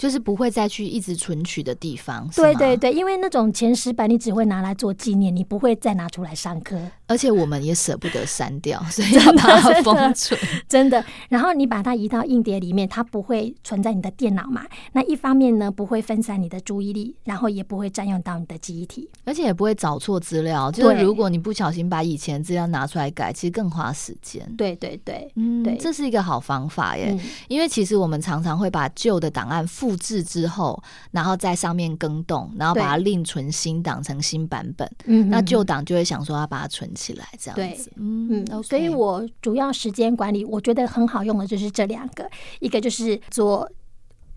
[0.00, 11.04] 就是不会再去一直存取的地方，对对对，因为那种前十版你只会拿来做纪念，你不会再拿出来上课，而且我们也舍不得删掉， 所以要把它封存， 真的。
[11.28, 14.64] 然后你把它移到硬碟里面，它不会存在你的电脑嘛？
[14.92, 20.72] 那一方面呢，不会分散你的注意力，然后也不会占用到你的记忆体，而且也不会找错资料。
[20.72, 24.50] 就是如果你不小心把以前资料拿出来改，其实更花时间。
[24.56, 34.88] 对对对，嗯，对，这是一个好方法耶，嗯，因为其实我们常常会把旧的档案复复制之后，然后在上面更动，然后把它另存新档成新版本。
[35.06, 37.90] 嗯，那旧档就会想说要把它存起来，这样子。
[37.96, 38.62] 嗯嗯。
[38.62, 43.68] 所以我主要时间管理，我觉得很好用的就是这两个，一个就是做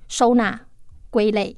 [0.08, 0.60] 收纳
[1.12, 1.56] 归类，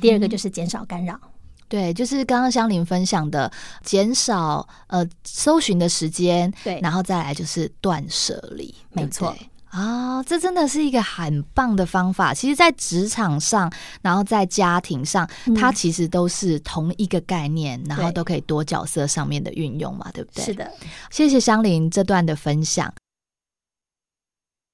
[0.00, 1.14] 第二个就是减少干扰。
[1.22, 1.30] 嗯。
[1.68, 9.36] 对，就是刚刚香玲分享的，减少呃搜寻的时间，对，然后再来就是断舍离，没错。
[9.76, 12.32] 啊、哦，这真的是一个很棒的方法。
[12.32, 20.44] 其实，在职场上，然后在家庭上，嗯、它其实都是同一个概念，然后都可以多角色上面的运用嘛，对，不对？
[20.46, 20.72] 是的，
[21.10, 22.90] 谢谢香菱这段的分享。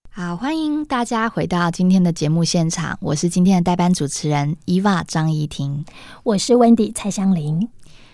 [0.08, 5.84] 好，欢迎大家回到今天的节目现场，我是今天的代班主持人伊娃张怡婷，
[6.22, 7.68] 我是 Wendy 蔡香菱。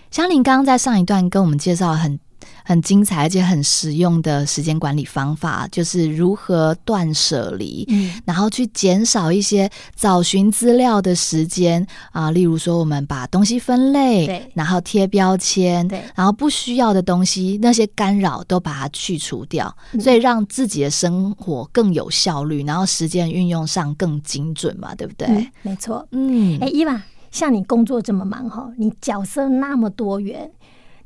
[0.09, 2.19] 香菱刚刚在上一段跟我们介绍很。
[2.63, 12.31] 很精彩而且很实用的时间管理方法，就是如何断舍离，嗯，然后去减少一些找寻资料的时间啊。
[12.31, 25.27] 例如说，我们把东西分类，对，然后贴标签，对，然后不需要的东西，那些干扰都把它去除掉，嗯，所以让自己的生活更有效率，然后时间运用上更精准嘛，对不对？
[25.27, 30.49] 嗯，没错，嗯，哎，伊娃，像你工作这么忙哈，你角色那么多元。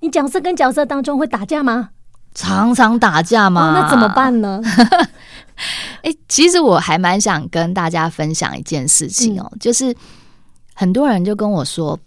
[0.03, 1.91] 你角色跟角色当中会打架吗？
[2.35, 3.69] 常常打架吗？
[3.69, 4.61] 哦，那怎么办呢？
[6.01, 9.95] 哎、欸，其实我还蛮想跟大家分享一件事情哦，嗯、就是
[10.73, 11.97] 很多人就跟我说，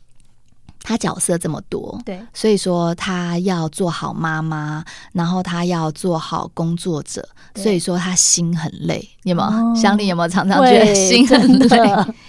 [0.82, 9.08] 他角色这么多，对，所以说他要做好妈妈，然后他要做好工作者，所以说他心很累。
[9.22, 9.74] 有没有？
[9.74, 11.80] 香伶有没有常常觉得心很累？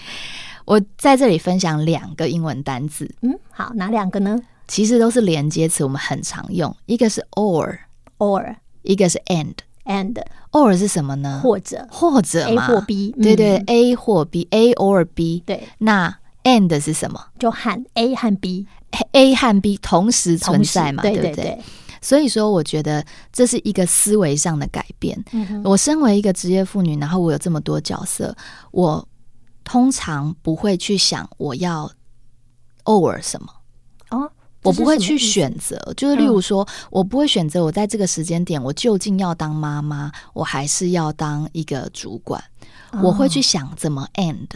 [0.64, 3.14] 我在这里分享两个英文单字。
[3.22, 4.40] 嗯，好，哪两个呢？
[4.68, 6.76] 其实都是连接词，我们很常用。
[6.86, 10.22] 一个是 or，or，一个是 and，and。
[10.52, 11.40] or 是什么呢？
[11.44, 15.44] 或者，或者嘛 A 或 B，对对、嗯、，A 或 B，A or B。
[15.46, 17.22] 对，那 and 是什么？
[17.38, 21.60] 就和 A 和 B，A 和 B 同时存在嘛，对不对，对，对？
[22.02, 25.22] 所以说，我觉得这是一个思维上的改变。
[25.32, 28.36] 嗯、我身为一个职业妇女，然后我有这么多角色，
[28.72, 29.08] 我
[29.64, 31.92] 通常不会去想我要
[32.86, 33.48] or 什么
[34.10, 34.32] 哦。
[34.68, 42.44] 我不会去选择，就是例如说，我不会选择我在这个时间点，我究竟要当妈妈，我还是要当一个主管。
[43.04, 44.48] 我会去想怎么 end，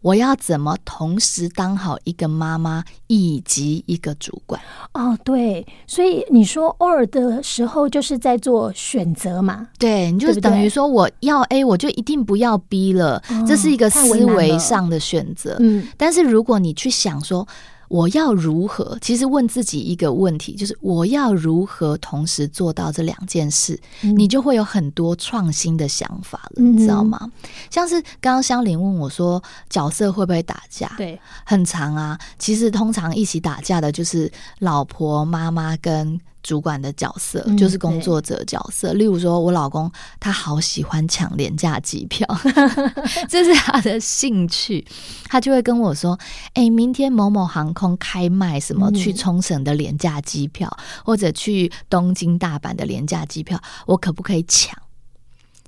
[0.00, 4.60] 我要怎么同时当好一个妈妈以及一个主管。
[4.94, 9.68] 哦，对，所以你说 or 的时候，就是在做选择嘛？
[9.78, 15.56] 对，你就等于说我要 A，我就一定不要 B 了，这是一个思维上的选择。
[15.58, 17.46] 嗯，但是如果你去想说。
[17.92, 18.96] 我要如何？
[19.02, 27.30] 其实问自己一个问题，就是我要如何同时做到这两件事，嗯、你就会有很多创新的想法了，嗯、你知道吗？
[27.68, 30.90] 像是刚刚香玲问我说，角色会不会打架？
[30.96, 32.18] 对，很长啊。
[32.38, 36.18] 其实通常一起打架的就是老婆、妈妈跟。
[36.42, 42.26] 主管的角色就是工作者角色，嗯、例如说，我老公他好喜欢抢廉价机票，
[43.28, 44.84] 这是他的兴趣，
[45.26, 46.18] 他就会跟我说
[46.54, 54.76] ：“哎、欸，明天某某航空开卖什么去冲绳的廉价机票，嗯、或者去东京、大阪的廉价机票，我可不可以抢？”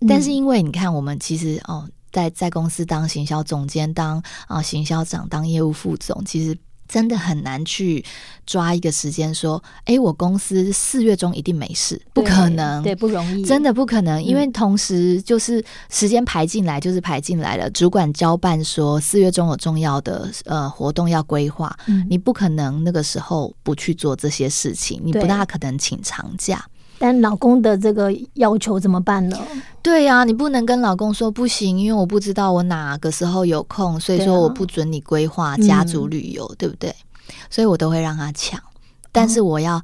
[0.02, 6.58] 嗯、但是因为你看，我们其实哦，在在公司当行销总监、当啊行销长、当业务副总，其实。
[6.88, 8.04] 真的很难去
[8.46, 17.68] 抓一个时间说，哎，我公司四月中一定没事，不可能，对，不容易，真的不可能，因为同时就是时间排进来，就是排进来了。
[17.70, 26.64] 主管交办说四月中有重要的呃活动要规划，嗯，你不可能那个时候不去做这些事情，你不大可能请长假。
[26.98, 29.38] 但老公的这个要求怎么办呢？
[29.82, 36.94] 对呀、啊，你不能跟老公说不行，因为我不知道我哪个时候有空，所以说我不准你规划家族旅游，对，啊、对不对？
[37.50, 38.60] 所以我都会让他抢，
[39.12, 39.82] 但是我要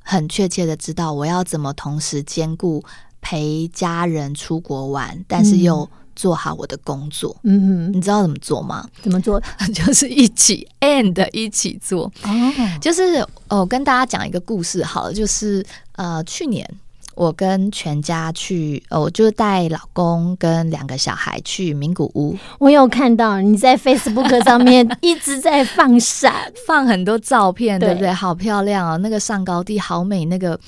[0.00, 2.82] 很确切的知道我要怎么同时兼顾
[3.20, 5.88] 陪家人出国玩，但是又。
[6.16, 8.88] 做好我的工作，嗯哼，你知道怎么做吗？
[9.02, 9.40] 怎么做？
[9.74, 12.30] 就是一起 and 一起做哦。
[12.80, 15.64] 就是哦，跟大家讲一个故事好了，就是
[15.96, 16.68] 呃，去年
[17.14, 22.36] 我跟全家去，哦，就是带老公跟两个小孩去名古屋。
[22.58, 26.34] 我有看到你在 Facebook 上面一直在放闪，
[26.66, 28.12] 放很多照片，对不对？
[28.12, 30.58] 好漂亮哦，那个上高地好美，那个。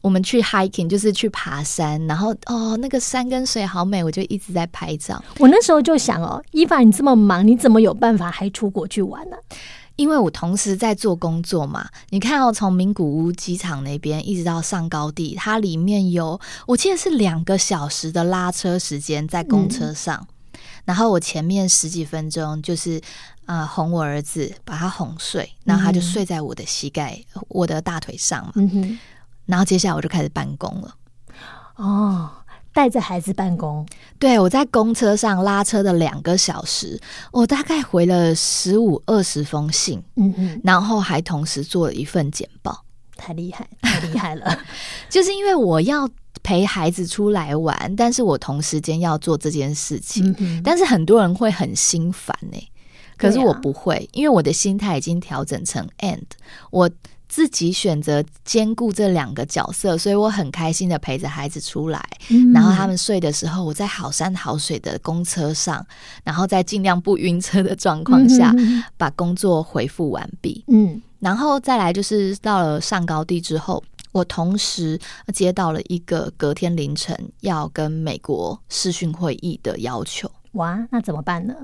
[0.00, 5.22] 我们去 hiking 就是去爬山，然后哦，那个山跟水好美，我就一直在拍照。
[5.38, 9.36] 我那时候就想哦，伊凡你这么忙，你怎么有办法还出国去玩呢？
[9.96, 11.86] 因为我同时在做工作嘛。
[12.08, 22.98] 你看哦，从名古屋机场那边一直到上高地，它里面有我记得是两个小时的拉车时间在公车上，嗯、然后我前面十几分钟就是
[23.44, 28.54] 呃哄我儿子，把他哄睡，然后他就睡在我的膝盖、嗯、我的大腿上嘛。
[29.50, 30.94] 然后接下来我就开始办公了。
[31.76, 32.30] 哦，
[32.72, 33.86] 带着孩子办公。
[34.18, 37.00] 对，我在公车上拉车的两个小时，
[37.32, 40.02] 我大概回了十五二十封信。
[40.16, 42.84] 嗯嗯，然后还同时做了一份简报。
[43.16, 44.58] 太厉害，太厉害了！
[45.10, 46.08] 就是因为我要
[46.42, 50.34] 陪孩子出来玩，但是我同时间要做这件事情。
[50.38, 52.70] 嗯、但是很多人会很心烦呢、欸，
[53.16, 56.22] 可是我不会，啊、因为我的心态已经调整成 and
[56.70, 56.90] 我。
[57.30, 65.86] 自己选择兼顾这两个角色，所以我很开心的陪着孩子出来，嗯、然后他们睡的时候，我在好山好水的公车上，
[66.24, 70.64] 然后在尽量不晕车的状况下，嗯、把工作回复完毕。
[70.66, 74.98] 嗯，然后再来就是到了上高地之后，我同时
[75.32, 80.28] 接到了一个隔天凌晨要跟美国视讯会议的要求。
[80.54, 81.54] 哇，那怎么办呢？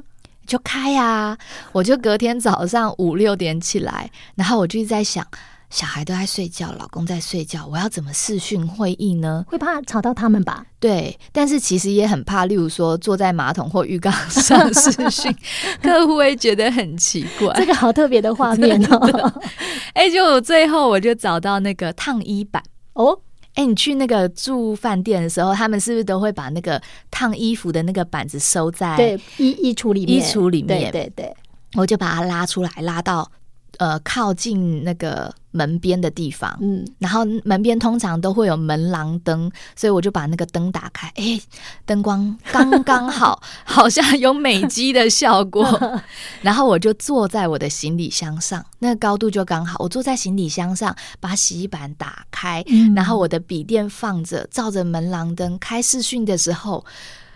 [0.46, 1.38] 就开呀、啊，
[1.72, 5.26] 我就隔天早上五六点起来，然后我就在想。
[5.68, 9.44] 小孩都在睡觉，老公在睡觉，我要怎么视讯会议呢？
[9.48, 10.64] 会怕吵到他们吧？
[10.78, 15.34] 对，但是其实也很怕，例如说坐在马桶或浴缸上视讯，
[15.82, 17.52] 客户会觉得很奇怪。
[17.56, 19.42] 这个好特别的画面哦！
[19.94, 22.62] 哎、欸，就最后我就找到那个烫衣板
[22.92, 23.18] 哦。
[23.54, 30.18] 哎、欸，你去那个住饭店的时候，他们是不是都会把那个烫衣服的那个板子收在对衣衣橱里面？
[30.18, 31.36] 衣橱里面，对对对，
[31.74, 33.28] 我就把它拉出来，拉到。
[33.78, 41.40] 呃，靠近那个门边的地方，嗯，然后门边通常都会有门廊灯，所以我就把那个灯打开，哎，
[41.84, 45.66] 灯光刚刚好，好像有美肌的效果。
[46.40, 56.84] 然后我就坐在我的行李箱上，那个高度就刚好，我坐在行李箱上，把洗衣板打开，嗯、然后我的笔电放着，照着门廊灯开视讯的时候，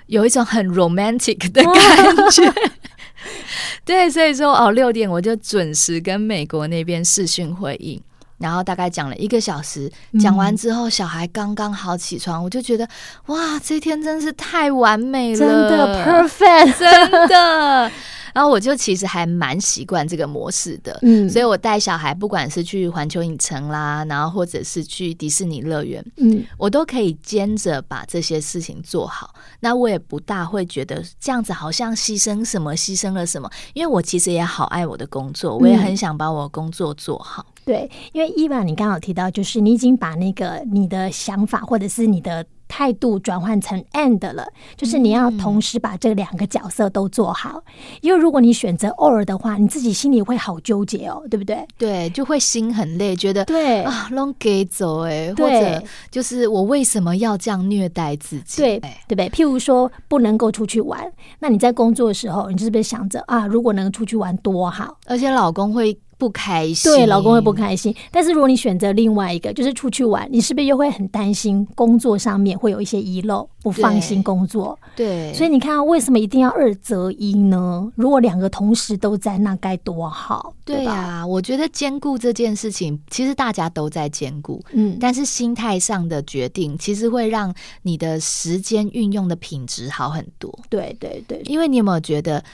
[0.06, 2.52] 有一种很 romantic 的感觉。
[3.84, 8.00] 对，所以说哦，六点我就准时跟美国那边视讯会议，
[8.38, 9.90] 然后大概讲了一个小时，
[10.20, 12.88] 讲完之后，小孩刚刚好起床，嗯、我就觉得
[13.26, 17.90] 哇，这天真是太完美了，真的 perfect， 真的。
[18.34, 29.34] 然后我就其实还蛮习惯这个模式的，嗯，所以我带小孩，不管是去环球影城啦，然后或者是去迪士尼乐园，嗯，我都可以兼着把这些事情做好。
[29.60, 37.44] 那我也不大会觉得这样子好像牺牲什么，牺牲了什么，因为我其实也好爱我的工作，我也很想把我的工作做好。
[37.48, 42.44] 嗯、对，因为伊娃，你刚好提到，就是你已经把那个你的想法或者是你的。
[42.70, 44.46] 态度转换成 and 了，
[44.76, 47.60] 就是你要同时把这两个角色都做好。
[47.66, 51.66] 嗯、因为如果你选择 or 的话，你自己心里会好纠结哦，对不对？
[51.76, 58.62] 对，就会心很累，觉得对啊，long 给走哎，或者就是我为什么要这样虐待自己？
[58.62, 59.28] 对，对不对？
[59.30, 64.96] 譬如说不能够出去玩，那你在工作的时候，你是不是想着啊，如果能出去玩多好？
[65.06, 65.98] 而且老公会。
[66.20, 67.94] 不开心，对，老公会不开心。
[68.10, 74.78] 但是如果你选择另外一个，就是出去玩，你是不是又会很担心工作上面会有一些遗漏，不放心工作？
[74.94, 77.90] 对，所以你看，为什么一定要二择一呢？
[77.94, 81.26] 如果两个同时都在，那该多好，对吧？
[81.26, 90.56] 我觉得兼顾这件事情，其实大家都在兼顾，嗯，但是心态上的决定，其实会让你的时间运用的品质好很多。
[90.68, 92.44] 对对对，因为你有没有觉得？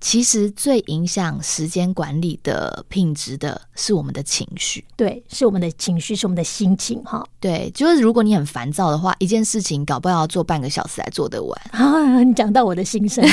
[0.00, 12.22] 其实最影响时间管理的品质的是我们的情绪，对，是我们的情绪，是我们的心情，哈，对，就是如果你很烦躁的话，一件事情搞不好要做半个小时才做得完 啊。
[12.22, 13.24] 你讲到我的心声，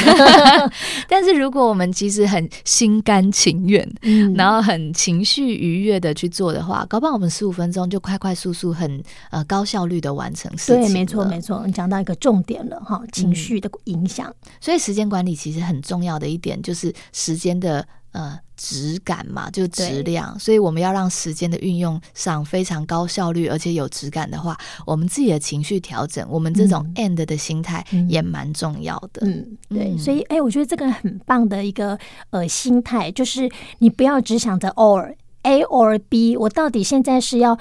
[1.09, 10.84] 但是如果我们其实很心甘情愿，嗯，然后很情绪愉悦的去做的话，搞不好我们十五分钟就快快速速很、很呃高效率的完成事情。
[10.84, 14.51] 对，没错，没错，你讲到一个重点了哈，情绪的影响，嗯。
[14.62, 16.51] 所以时间管理其实很重要的一点。
[16.62, 29.26] 就是时间的呃质感嘛，就质量，所以我们要让时间的运用上非常高效率，而且有质感的话，我们自己的情绪调整，我们这种 end 的心态也蛮重要的。
[29.26, 31.97] 嗯，对，所以哎、欸，我觉得这个很棒的一个
[32.30, 33.49] 呃心态，就是
[33.80, 37.58] 你不要只想着 or A or B，我到底现在是要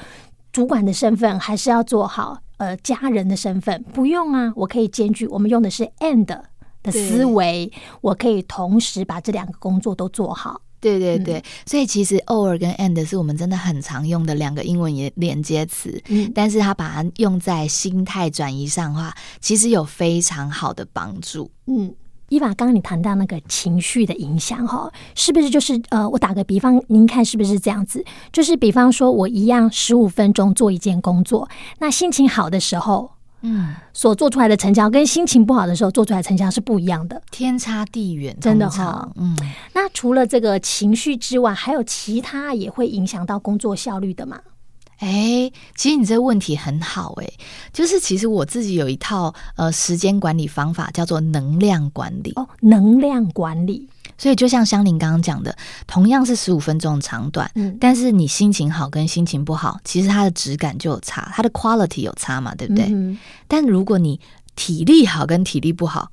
[0.53, 3.82] 主管的身份，还是要做好呃家人的身份？
[3.95, 6.43] 不用啊，我可以兼具，我们用的是 and。
[6.83, 7.70] 的思维，
[8.01, 10.61] 我可以同时把这两个工作都做好。
[10.81, 16.03] 对对对，嗯、所以其实 or 跟 and 是我们真的很常用的两个英文也连接词。
[16.09, 21.51] 嗯，但是它把它用在心态转移上的话，其实有非常好的帮助。
[21.66, 21.95] 嗯，
[22.31, 28.03] 伊娃，刚刚你谈到那个情绪的影响，哈，是不是就是呃，我打个比方，您看是不是这样子？
[28.33, 31.47] 就是比方说，我一样十五分钟做一件工作，
[31.78, 33.11] 那心情好的时候。
[33.43, 39.09] 嗯，所做出来的成交跟心情不好的时候做出来的成交是不一样的，天差地远，真的哈。
[39.16, 39.36] 嗯，
[39.72, 44.38] 那除了这个情绪之外，还有其他也会影响到工作效率的吗？
[44.99, 47.26] 哎，其实你这个问题很好哎，
[47.72, 52.32] 就是其实我自己有一套呃时间管理方法，叫做能量管理。
[52.36, 53.88] 哦，能量管理。
[54.21, 55.57] 所以就像香菱刚刚讲的，
[55.87, 62.85] 同样是十五分钟的长短，嗯，但是你心情好跟心情不好，其实它的质感就有差，它的 quality 有差嘛，对不对？
[62.91, 63.16] 嗯、
[63.49, 64.21] 但如果你
[64.55, 66.11] 体力好跟体力不好，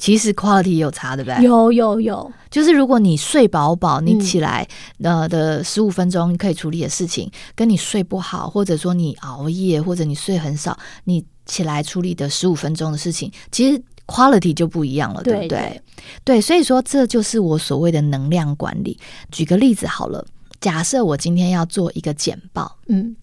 [0.00, 1.44] 其实 quality 有差，对不对？
[1.44, 4.66] 有有有，就是如果你睡饱饱，你起来
[5.00, 15.48] 呃的十五分钟可以处理的事情，嗯、跟你睡不好，或者说你熬夜，或者你睡很少，你起来处理的十五分钟的事情，其实 quality 就不一样了，对不对？
[15.48, 15.82] 对，
[16.24, 18.98] 对，所以说这就是我所谓的能量管理。
[19.30, 20.24] 举个例子好了，
[20.60, 23.16] 假设我今天要做一个简报，嗯。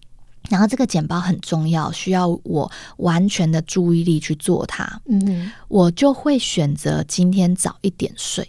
[0.50, 5.00] 然后这个简报很重要，需要我完全的注意力去做它。
[5.06, 8.46] 嗯，我就会选择今天早一点睡。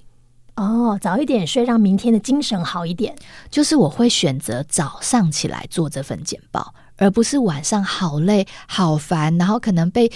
[0.56, 3.16] 哦，早一点睡，让明天的精神好一点。
[3.52, 10.12] 就是我会选择早上起来做这份简报，而不是晚上好累、好烦，然后可能被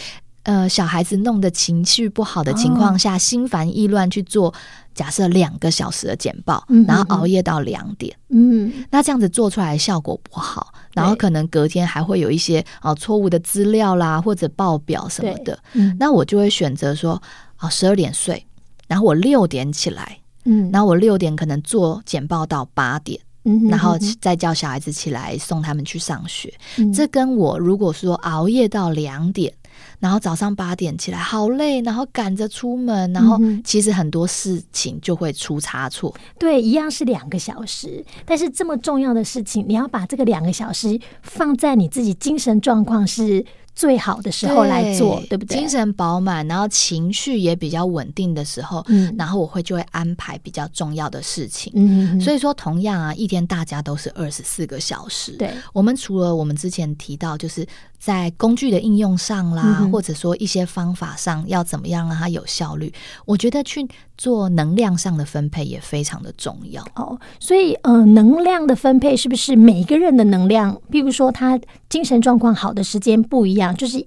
[0.48, 4.52] 呃小孩子弄得情绪不好的情况下，哦、心烦意乱去做。
[4.98, 17.22] 假设两个小时的简报，然后熬夜到两点，嗯，那这样子做出来效果不好，然后可能隔天还会有一些啊错误的资料啦，或者报表什么的，嗯，那我就会选择说
[17.58, 18.44] 啊十二点睡，
[18.88, 26.52] 然后我六点起来，嗯，然后我六点可能做简报到八点，嗯，然后再叫小孩子起来送他们去上学，
[26.92, 29.54] 这跟我如果说熬夜到两点。
[30.00, 36.16] 然后早上八点起来，好累，然后赶着出门，然后其实很多事情就会出差错。
[36.38, 43.44] 对，一样是两个小时，但是这么重要的事情，你要把这个两个小时放在你自己精神状况是
[43.78, 45.56] 最好的时候来做，对，对不对？
[45.56, 51.72] 精神饱满，然后情绪也比较稳定的时候，嗯，然后我会就会安排比较重要的事情。
[51.76, 55.34] 嗯，所以说同样啊，一天大家都是二十四个小时。
[55.34, 57.64] 对，我们除了我们之前提到，就是
[58.00, 62.92] 在工具的应用上啦，嗯，或者说一些方法上要怎么样让它有效率，
[63.26, 63.88] 我觉得去
[64.18, 66.84] 做能量上的分配也非常的重要。
[66.96, 73.76] 哦，所以呃，能量的分配是不是每个人的能量，比如说他精神状况好的时间不一样？
[73.76, 74.06] 就是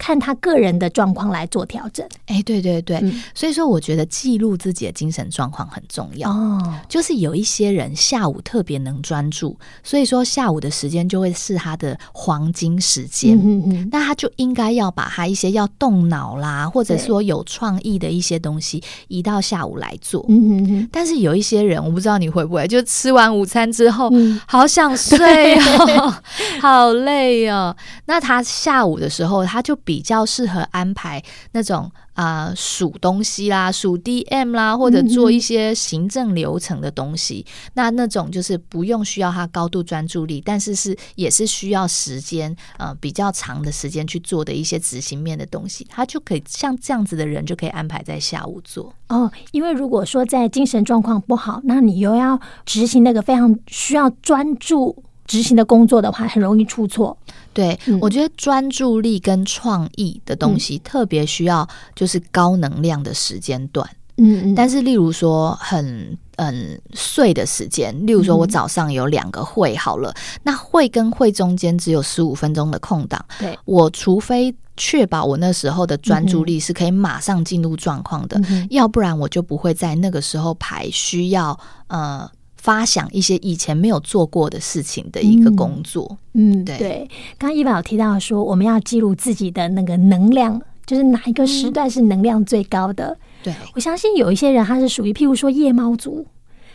[0.00, 2.04] 看他个人的状况来做调整。
[2.24, 6.30] 哎，对对对，嗯、所以说我觉得记录自己的精神状况很重要。
[6.30, 13.36] 哦，就是有一些人下午特别能专注，所以说下午的时间就会是他的黄金时间。
[13.36, 20.24] 嗯嗯，那他就应该要把他一些要动脑啦，或者说有创意的一些东西移到下午来做。
[20.30, 26.14] 嗯嗯，但是有一些人，我不知道你会不会，就吃完午餐之后，嗯、好想睡哦，
[26.62, 27.76] 好累哦。
[28.06, 29.78] 那他下午的时候，他就。
[29.90, 31.20] 比较适合安排
[31.50, 37.44] 那种啊、呃、数东西啦、数 DM 啦，或者做一些行政流程的东西。
[37.74, 49.28] 那那种就是不用需要他高度专注力，但是是也是需要时间呃比较长的时间去做的一些执行面的东西，他就可以像这样子的人就可以安排在下午做哦。
[49.50, 55.02] 因为如果说在精神状况不好，那你又要执行那个非常需要专注。
[55.30, 57.16] 执行的工作的话，很容易出错。
[57.52, 61.64] 对，嗯、我觉得专注力跟创意的东西特别需要，
[61.94, 63.88] 就是高能量的时间段。
[64.16, 64.54] 嗯嗯。
[64.56, 73.24] 但是，例如说很嗯碎的时间，例如说我早上有两个会，好了，嗯、那会跟会中间只有十五分钟的空档。
[73.38, 81.56] 对，我除非确保我那时候的专注力是可以马上进入状况的，嗯、要不然我就不会在那个时候排需要
[81.86, 82.28] 呃。
[82.62, 86.76] 发想一些以前没有做过的事情的一个工作，嗯，对。
[86.76, 93.16] 对，刚刚伊娃有提到说，我们要记录自己的那个能量，就是哪一个时段是能量最高的。
[93.42, 96.26] 对，我相信有一些人他是属于，譬如说夜猫族，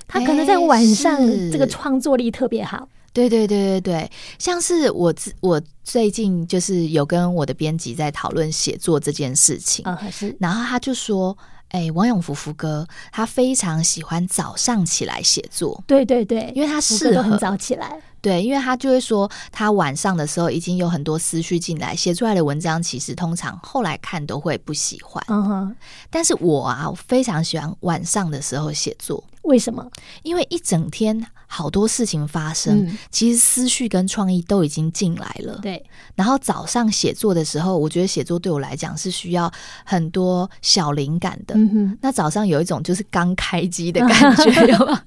[0.07, 1.19] 他可能在晚上
[1.51, 2.89] 这个创作力特别好。
[3.13, 11.37] 对对对对对，像是我我最近就是有跟我的编辑在讨论写作这件事情，啊，是，然后他就说。
[11.69, 15.83] 哎，王永福福哥，他非常喜欢早上起来写作。
[15.85, 17.99] 对对对，因为他适合很早起来。
[18.21, 25.23] 对，因为他就会说，他晚上的时候已经有很多思绪进来，写出来的文章其实通常后来看都会不喜欢。
[25.27, 25.75] 嗯哼，
[26.09, 29.23] 但是我啊，我非常喜欢晚上的时候写作。
[29.43, 29.85] 为什么？
[30.23, 31.27] 因为一整天。
[31.47, 35.59] 好多事情发生，嗯、其实思绪跟创意都已经进来了。
[35.61, 35.83] 对，
[36.15, 39.51] 然后早上写作的时候，我觉得写作对我来讲是需要
[39.85, 41.55] 很多小灵感的。
[42.01, 45.01] 那早上有一种就是刚开机的感觉， 有吗？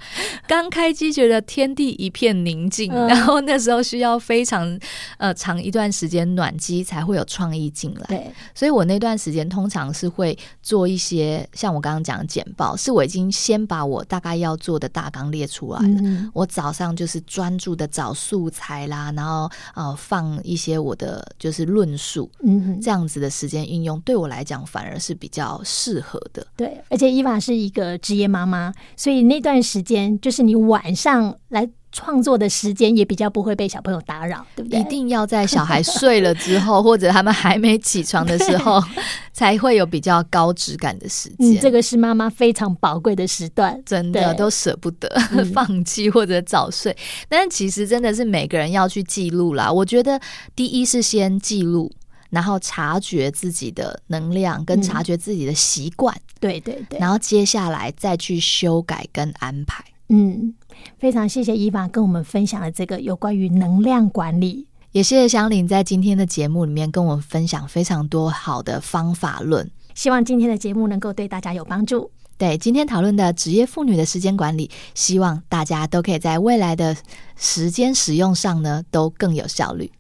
[0.46, 4.78] 刚开机觉得天地一片宁静，嗯、然后那时候需要非常
[5.18, 8.06] 呃长一段时间暖机才会有创意进来。
[8.08, 16.32] 对，所以我那段时间通常是会做一些像我刚刚讲的简报，是我已经先把我大概要做的大纲列出来了。
[16.38, 26.46] 嗯我早上就是专注的找素材啦，然后呃放一些我的就是论述，嗯哼，这样子的时间运用对我来讲反而是比较适合的。
[26.56, 31.68] 对，而且伊娃是一个职业妈妈，所以那段时间就是你晚上来。
[31.98, 34.78] 创作的时间也比较不会被小朋友打扰，对不对？
[34.78, 38.80] 一定要在小孩睡了之后，或者他们还没起床的时候，
[39.34, 41.56] 才会有比较高质感的时间。
[41.56, 45.08] 嗯，这个是妈妈非常宝贵的时段，真的都舍不得
[45.52, 46.92] 放弃或者早睡。
[46.92, 47.26] 嗯。
[47.28, 49.70] 但其实真的是每个人要去记录啦。
[49.72, 50.20] 我觉得
[50.54, 51.90] 第一是先记录，
[52.30, 56.14] 然后察觉自己的能量，跟察觉自己的习惯。
[56.14, 56.22] 嗯。
[56.40, 59.82] 对对对，然后接下来再去修改跟安排。
[60.08, 60.54] 嗯。
[60.98, 69.68] 非常谢谢伊凡跟我们分享了这个有关于能量管理，也谢谢香玲在今天的节目里面跟我们分享非常多好的方法论。
[69.94, 72.08] 希望今天的节目能够对大家有帮助。
[72.36, 76.96] 对，今天讨论的职业妇女的时间管理，希望大家都可以在未来的
[77.36, 79.90] 时间使用上呢，都更有效率。